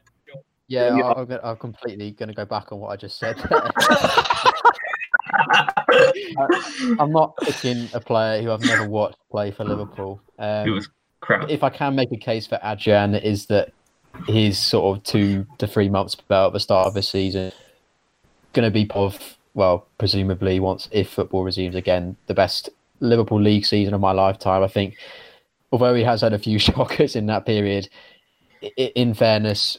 [0.68, 1.02] Yeah, Yeah.
[1.04, 3.36] I- I'm, gonna, I'm completely going to go back on what I just said.
[6.98, 10.20] I'm not picking a player who I've never watched play for Liverpool.
[10.38, 10.88] Um, It was
[11.20, 11.50] crap.
[11.50, 13.72] if I can make a case for Adrian, is that
[14.26, 17.52] his sort of two to three months about the start of the season
[18.52, 22.68] going to be of well, presumably once if football resumes again, the best
[23.00, 24.62] Liverpool league season of my lifetime.
[24.62, 24.96] I think,
[25.72, 27.88] although he has had a few shockers in that period,
[28.62, 29.78] i- i- in fairness,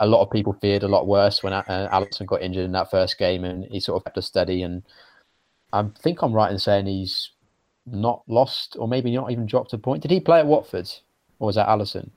[0.00, 2.90] a lot of people feared a lot worse when uh, Alisson got injured in that
[2.90, 4.62] first game, and he sort of kept us steady.
[4.62, 4.82] And
[5.72, 7.30] I think I'm right in saying he's
[7.86, 10.02] not lost, or maybe not even dropped a point.
[10.02, 10.90] Did he play at Watford,
[11.38, 12.10] or was that Alisson?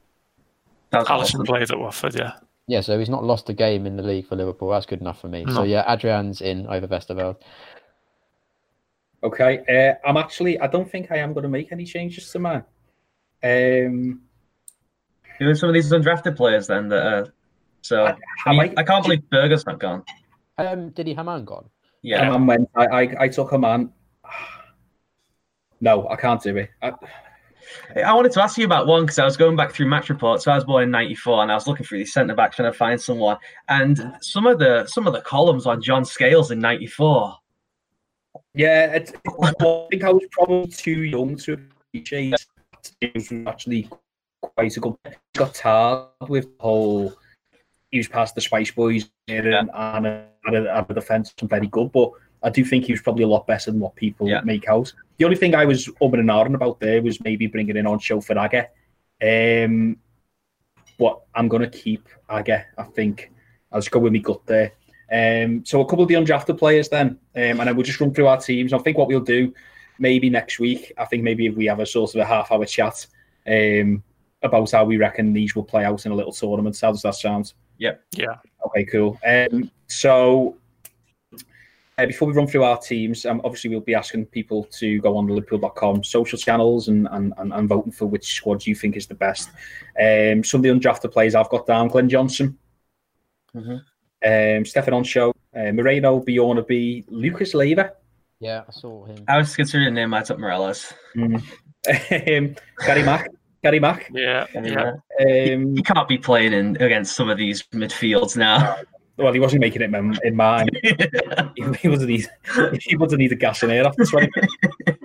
[0.91, 1.45] That Alisson awesome.
[1.45, 2.33] played at Watford, yeah.
[2.67, 4.69] Yeah, so he's not lost a game in the league for Liverpool.
[4.71, 5.45] That's good enough for me.
[5.53, 7.37] So yeah, Adrian's in over Westerveld.
[9.23, 10.59] Okay, uh, I'm actually.
[10.59, 12.63] I don't think I am going to make any changes to mine.
[13.43, 14.21] Um,
[15.37, 17.33] Who are some of these undrafted players then that are
[17.81, 20.03] so I- I, mean, I I can't believe Berger's not gone.
[20.57, 21.69] Um, did he Hamann gone?
[22.01, 22.27] Yeah.
[22.27, 22.69] a man went.
[22.75, 23.91] I, I I took a man.
[25.81, 26.69] No, I can't do it.
[26.81, 26.93] I,
[27.95, 30.45] I wanted to ask you about one because I was going back through match reports.
[30.45, 32.71] So I was born in '94, and I was looking through these centre backs trying
[32.71, 33.37] to find someone.
[33.67, 37.37] And some of the some of the columns on John Scales in '94.
[38.53, 38.99] Yeah, I
[39.89, 41.57] think I was probably too young to
[41.93, 42.35] appreciate
[43.47, 43.89] actually
[44.41, 44.95] quite a good.
[45.35, 47.13] Got tarred with the whole.
[47.91, 51.49] He was past the Spice Boys era and, and at a, at a defence and
[51.49, 52.11] very good, but
[52.45, 54.41] I do think he was probably a lot better than what people Yeah.
[54.41, 54.93] make out.
[55.17, 58.23] The only thing I was umming and ahhing about there was maybe bringing in Henchoz
[58.23, 58.67] for Agger.
[59.21, 59.97] Um,
[60.99, 62.65] but I'm going to keep Agger.
[62.77, 63.31] I think
[63.71, 64.73] I'll just go with me gut there.
[65.11, 68.13] Um, so a couple of the undrafted players then, um, and then we'll just run
[68.13, 68.73] through our teams.
[68.73, 69.53] I think what we'll do
[69.97, 72.65] maybe next week, I think maybe if we have a sort of a half hour
[72.65, 73.07] chat
[73.47, 74.03] um,
[74.43, 76.79] about how we reckon these will play out in a little tournament.
[76.79, 77.53] How does that sound?
[77.77, 77.95] Yeah.
[78.11, 78.35] Yeah.
[78.67, 79.19] Okay, cool.
[79.25, 80.57] Um, so
[81.97, 85.15] uh, before we run through our teams, um, obviously we'll be asking people to go
[85.17, 88.97] on the Liverpool.com social channels and, and, and, and voting for which squad you think
[88.97, 89.49] is the best.
[89.99, 92.57] Um, some of the undrafted players I've got down: Glenn Johnson,
[93.55, 93.81] Mhm.
[94.25, 97.93] um, Stefan Henchoz, uh, Moreno, Bjornebye, Lucas Leiva,
[98.41, 99.23] Yeah, I saw him.
[99.29, 100.91] I was considering name I took Meireles.
[101.15, 101.41] um,
[102.85, 103.29] Gary Mack,
[103.63, 104.09] Gary Mack.
[104.13, 104.91] Yeah, yeah.
[105.21, 108.75] Um, He can't be playing in against some of these midfields now.
[109.17, 110.67] Well, he wasn't making it in, in mine.
[111.55, 112.27] he, he wasn't need
[112.81, 114.31] he wasn't either a gas in air after twenty.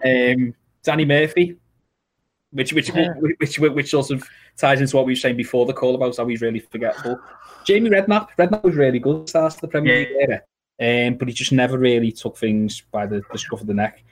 [0.04, 1.56] um, Danny Murphy,
[2.52, 5.72] which which, which which which sort of ties into what we were saying before the
[5.72, 7.18] call about how he's really forgetful.
[7.64, 11.14] Jamie Redknapp, Redknapp was really good at the start of the Premier League era, um,
[11.14, 14.02] but he just never really took things by the, the scruff of the neck.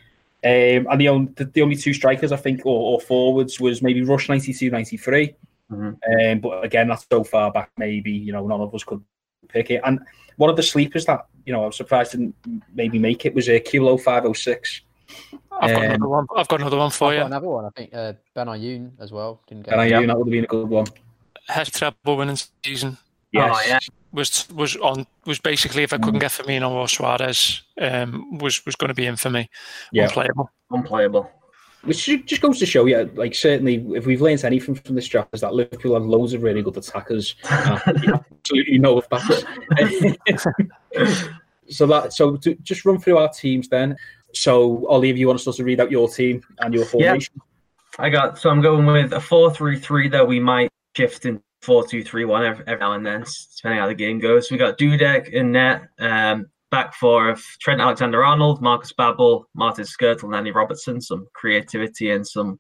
[0.45, 3.83] Um, and the only the, the only two strikers I think or, or forwards was
[3.83, 5.35] maybe Rush 92, 93.
[5.71, 6.33] Mhm.
[6.33, 7.71] Um, but again, that's so far back.
[7.77, 9.03] Maybe you know none of us could
[9.49, 9.81] pick it.
[9.85, 10.01] And
[10.37, 12.35] one of the sleepers that you know I was surprised didn't
[12.75, 14.83] maybe make it was a Kilo five oh six.
[15.61, 16.27] I've got Um, another one.
[16.37, 17.27] I've got another one for I've got you.
[17.27, 17.65] another one.
[17.65, 19.73] I think uh, Benayoun as well didn't get.
[19.73, 20.01] And I it.
[20.01, 20.87] knew that would have been a good one.
[21.49, 22.99] Head treble winning season
[23.33, 23.55] Yes.
[23.55, 23.79] Oh, yeah.
[24.13, 28.75] was was on was basically if I couldn't get Firmino or Suarez, um, was was
[28.77, 29.51] going to be in for me.
[29.93, 30.05] Yeah.
[30.05, 30.51] Unplayable.
[30.71, 31.31] Unplayable.
[31.83, 35.29] Which just goes to show you, like certainly, if we've learned anything from this draft,
[35.33, 37.37] is that Liverpool have loads of really good attackers.
[37.49, 37.79] Uh,
[38.51, 39.45] absolutely no backs.
[41.69, 43.97] so that so to just run through our teams then.
[44.33, 48.05] So Ollie, if you want us to read out your team and your formation, yeah,
[48.05, 51.43] I got so I'm going with a four three three though we might shift in
[51.63, 53.25] four two three one every, every now and then,
[53.57, 54.51] depending how the game goes.
[54.51, 59.85] We got Dudek in net, um, back four of Trent Alexander Arnold, Marcus Babbel, Martin
[59.85, 61.01] Skrtel, and Andy Robertson.
[61.01, 62.59] Some creativity and some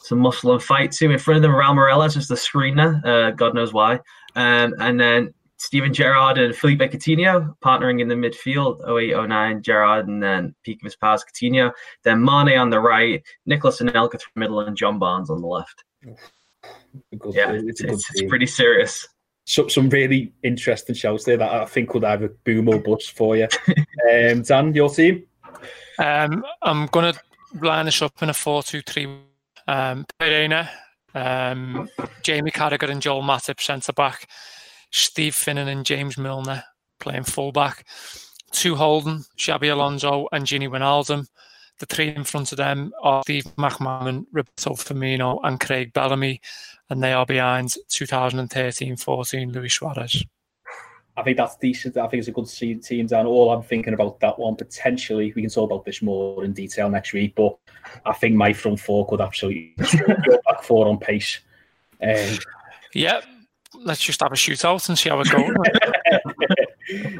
[0.00, 1.10] some muscle and fight too.
[1.10, 3.94] In front of them, Raul Meireles is the screener, uh, God knows why.
[4.36, 10.06] Um, and then Steven Gerrard and Philippe Coutinho partnering in the midfield, 08, 09, Gerrard,
[10.06, 11.72] and then peak of his powers, Coutinho.
[12.04, 15.48] Then Mane on the right, Nicolas Anelka through the middle, and John Barnes on the
[15.48, 15.82] left.
[16.04, 19.06] Yeah, it's it's, it's, pretty serious.
[19.48, 23.34] Some, some really interesting shows there that I think could either boom or bust for
[23.34, 23.48] you.
[24.12, 25.24] um, Dan, your team?
[25.98, 27.20] Um, I'm going to
[27.62, 29.06] line this up in a 4 2 3.
[29.66, 30.70] Um, Pepe Reina,
[31.14, 31.88] um,
[32.22, 34.28] Jamie Carragher and Joel Matip centre back,
[34.90, 36.64] Steve Finnan and James Milner
[37.00, 37.86] playing full back,
[38.52, 41.26] two Holden, Xabi Alonso and Gini Wijnaldum.
[41.78, 46.40] The three in front of them are Steve McMahon, Roberto Firmino, and Craig Bellamy,
[46.90, 50.24] and they are behind 2013 14 Luis Suarez.
[51.18, 51.96] I think that's decent.
[51.96, 52.48] I think it's a good
[52.82, 53.26] team down.
[53.26, 55.32] All I'm thinking about that one potentially.
[55.34, 57.58] We can talk about this more in detail next week, but
[58.06, 61.40] I think my front four could absolutely go back four on pace.
[62.00, 62.38] Um,
[62.94, 63.20] yeah,
[63.74, 65.52] let's just have a shootout and see how it goes.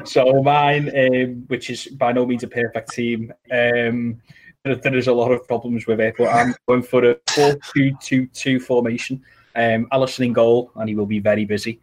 [0.09, 4.21] so mine, um, which is by no means a perfect team, um,
[4.65, 9.21] there is a lot of problems with it, but I'm going for a 4-2-2-2 formation.
[9.55, 11.79] Um, Alisson in goal, and he will be very busy.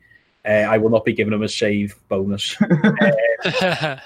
[0.47, 2.61] Uh, I will not be giving him a save bonus.
[2.61, 3.99] uh,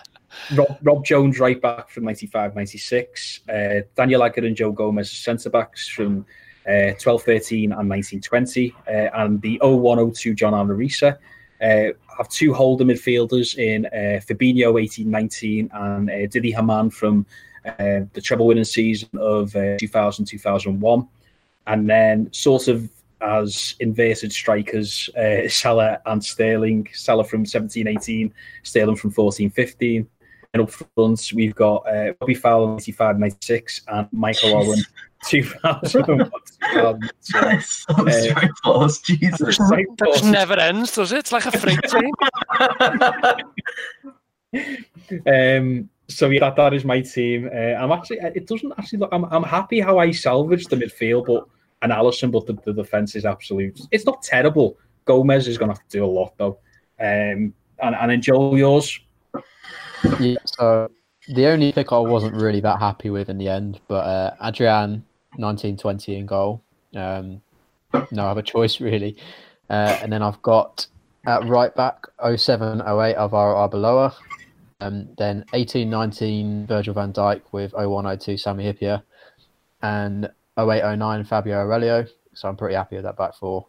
[0.54, 3.40] Rob, Rob, Jones right back from 95 96.
[3.48, 6.24] Uh, Daniel Agger and Joe Gomez centre backs from
[6.66, 8.74] uh, 12 13 and 1920.
[8.86, 11.18] Uh, and the 0102 John Arne Riise.
[11.60, 17.26] Uh, have two holder midfielders in uh, Fabinho 18 19 and uh, Didi Hamann from
[17.66, 21.08] uh, the treble winning season of uh, 2000 2001.
[21.66, 22.88] And then, sort of
[23.20, 26.88] as inverted strikers, uh, Salah and Sterling.
[26.92, 28.32] Salah from 17 18,
[28.62, 30.08] Sterling from 14 15.
[30.52, 34.80] And up front, we've got uh, Bobby Fowler, 95 96, and Michael Owen,
[35.26, 36.30] 2001.
[37.20, 37.48] so
[38.64, 39.60] uh, Jesus.
[39.70, 41.18] It never ends, does it?
[41.18, 42.12] It's like a freight train.
[45.28, 47.48] um, so yeah, that, that is my team.
[47.52, 49.10] Uh, I'm actually, it doesn't actually look.
[49.12, 51.46] I'm, I'm happy how I salvaged the midfield, but
[51.82, 53.80] and Alisson, but the, the defense is absolute.
[53.90, 54.76] It's not terrible.
[55.06, 56.58] Gomez is going to have to do a lot though.
[57.00, 59.00] Um, and and then Joel, yours.
[60.18, 60.36] Yeah.
[60.44, 60.90] So
[61.28, 65.04] the only pick I wasn't really that happy with in the end, but uh, Adrian,
[65.38, 66.62] nineteen twenty in goal.
[66.94, 67.40] Um,
[68.10, 69.16] no other choice really.
[69.68, 70.86] Uh, and then I've got
[71.26, 72.06] at right back
[72.36, 74.12] 0708 Alvaro Arbeloa.
[74.80, 79.02] Um, then 1819 Virgil van Dijk with 0102 Sami Hyypiä.
[79.82, 82.06] And 0809 Fabio Aurelio.
[82.34, 83.66] So I'm pretty happy with that back four.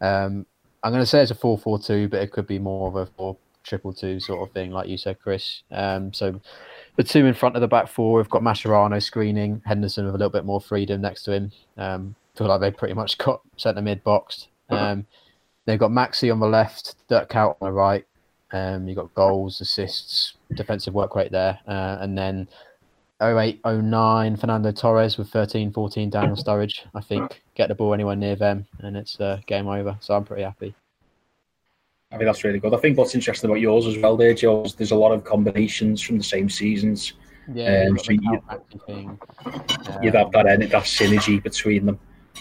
[0.00, 0.46] Um,
[0.82, 2.96] I'm going to say it's a 4 4 2, but it could be more of
[2.96, 5.62] a 4 triple two sort of thing, like you said, Chris.
[5.70, 6.40] Um, so
[6.96, 10.18] the two in front of the back four, we've got Mascherano screening, Henderson with a
[10.18, 11.52] little bit more freedom next to him.
[11.76, 14.48] Um, feel like they pretty much got centre mid boxed.
[14.70, 15.06] Um,
[15.64, 18.04] they've got Maxi on the left, Dirk Kuyt on the right.
[18.52, 21.58] Um, you've got goals, assists, defensive work rate there.
[21.66, 22.48] Uh, and then
[23.22, 26.80] 08, 09, Fernando Torres with 13, 14, Daniel Sturridge.
[26.94, 29.96] I think get the ball anywhere near them and it's uh, game over.
[30.00, 30.74] So I'm pretty happy.
[32.12, 32.74] I think that's really good.
[32.74, 35.22] I think what's interesting about yours as well, there, Joe, is there's a lot of
[35.22, 37.12] combinations from the same seasons.
[37.52, 38.40] Yeah, um, so you,
[40.02, 42.00] you'd have that, that synergy between them.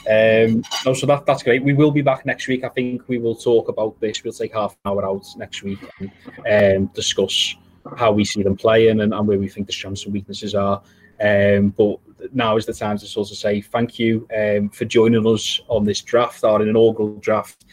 [0.09, 1.63] Um, no, so that, that's great.
[1.63, 2.63] We will be back next week.
[2.63, 4.23] I think we will talk about this.
[4.23, 5.79] We'll take half an hour out next week
[6.45, 7.55] and um, discuss
[7.97, 10.81] how we see them playing and, and where we think the strengths and weaknesses are.
[11.21, 11.99] Um, but
[12.33, 15.83] now is the time to sort of say thank you um, for joining us on
[15.83, 17.65] this draft, our inaugural draft.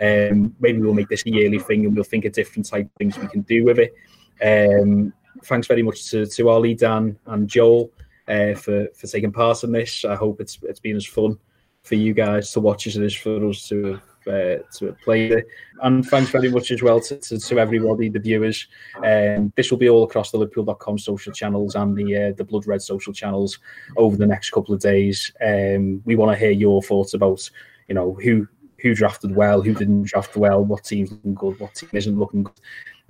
[0.00, 2.92] Um, maybe we'll make this a yearly thing and we'll think of different type of
[2.92, 3.94] things we can do with it.
[4.42, 5.12] Um,
[5.44, 7.90] thanks very much to, to Ollie, Dan, and Joel
[8.26, 10.04] uh, for, for taking part in this.
[10.04, 11.38] I hope it's it's been as fun
[11.84, 15.46] for you guys to watch as it is for us to uh, to play it.
[15.82, 18.66] And thanks very much as well to, to, to everybody, the viewers.
[18.96, 22.66] Um, this will be all across the Liverpool.com social channels and the uh, the Blood
[22.66, 23.58] Red social channels
[23.96, 25.32] over the next couple of days.
[25.44, 27.48] Um, we want to hear your thoughts about,
[27.88, 28.48] you know, who
[28.80, 32.44] who drafted well, who didn't draft well, what team's looking good, what team isn't looking
[32.44, 32.60] good.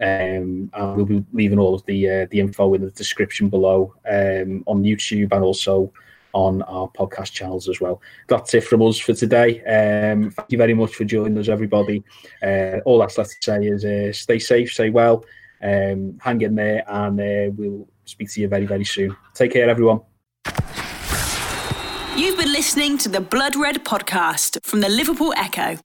[0.01, 3.95] Um, and we'll be leaving all of the uh, the info in the description below
[4.11, 5.93] um, on YouTube and also
[6.35, 8.03] on our podcast channels as well.
[8.28, 9.62] That's it from us for today.
[9.64, 12.05] Um, thank you very much for joining us, everybody.
[12.43, 15.24] Uh, all that's left to say is uh, stay safe, stay well,
[15.62, 19.16] um, hang in there, and uh, we'll speak to you very, very soon.
[19.32, 20.01] Take care, everyone.
[22.16, 25.78] You've been listening to the Blood Red podcast from the Liverpool Echo.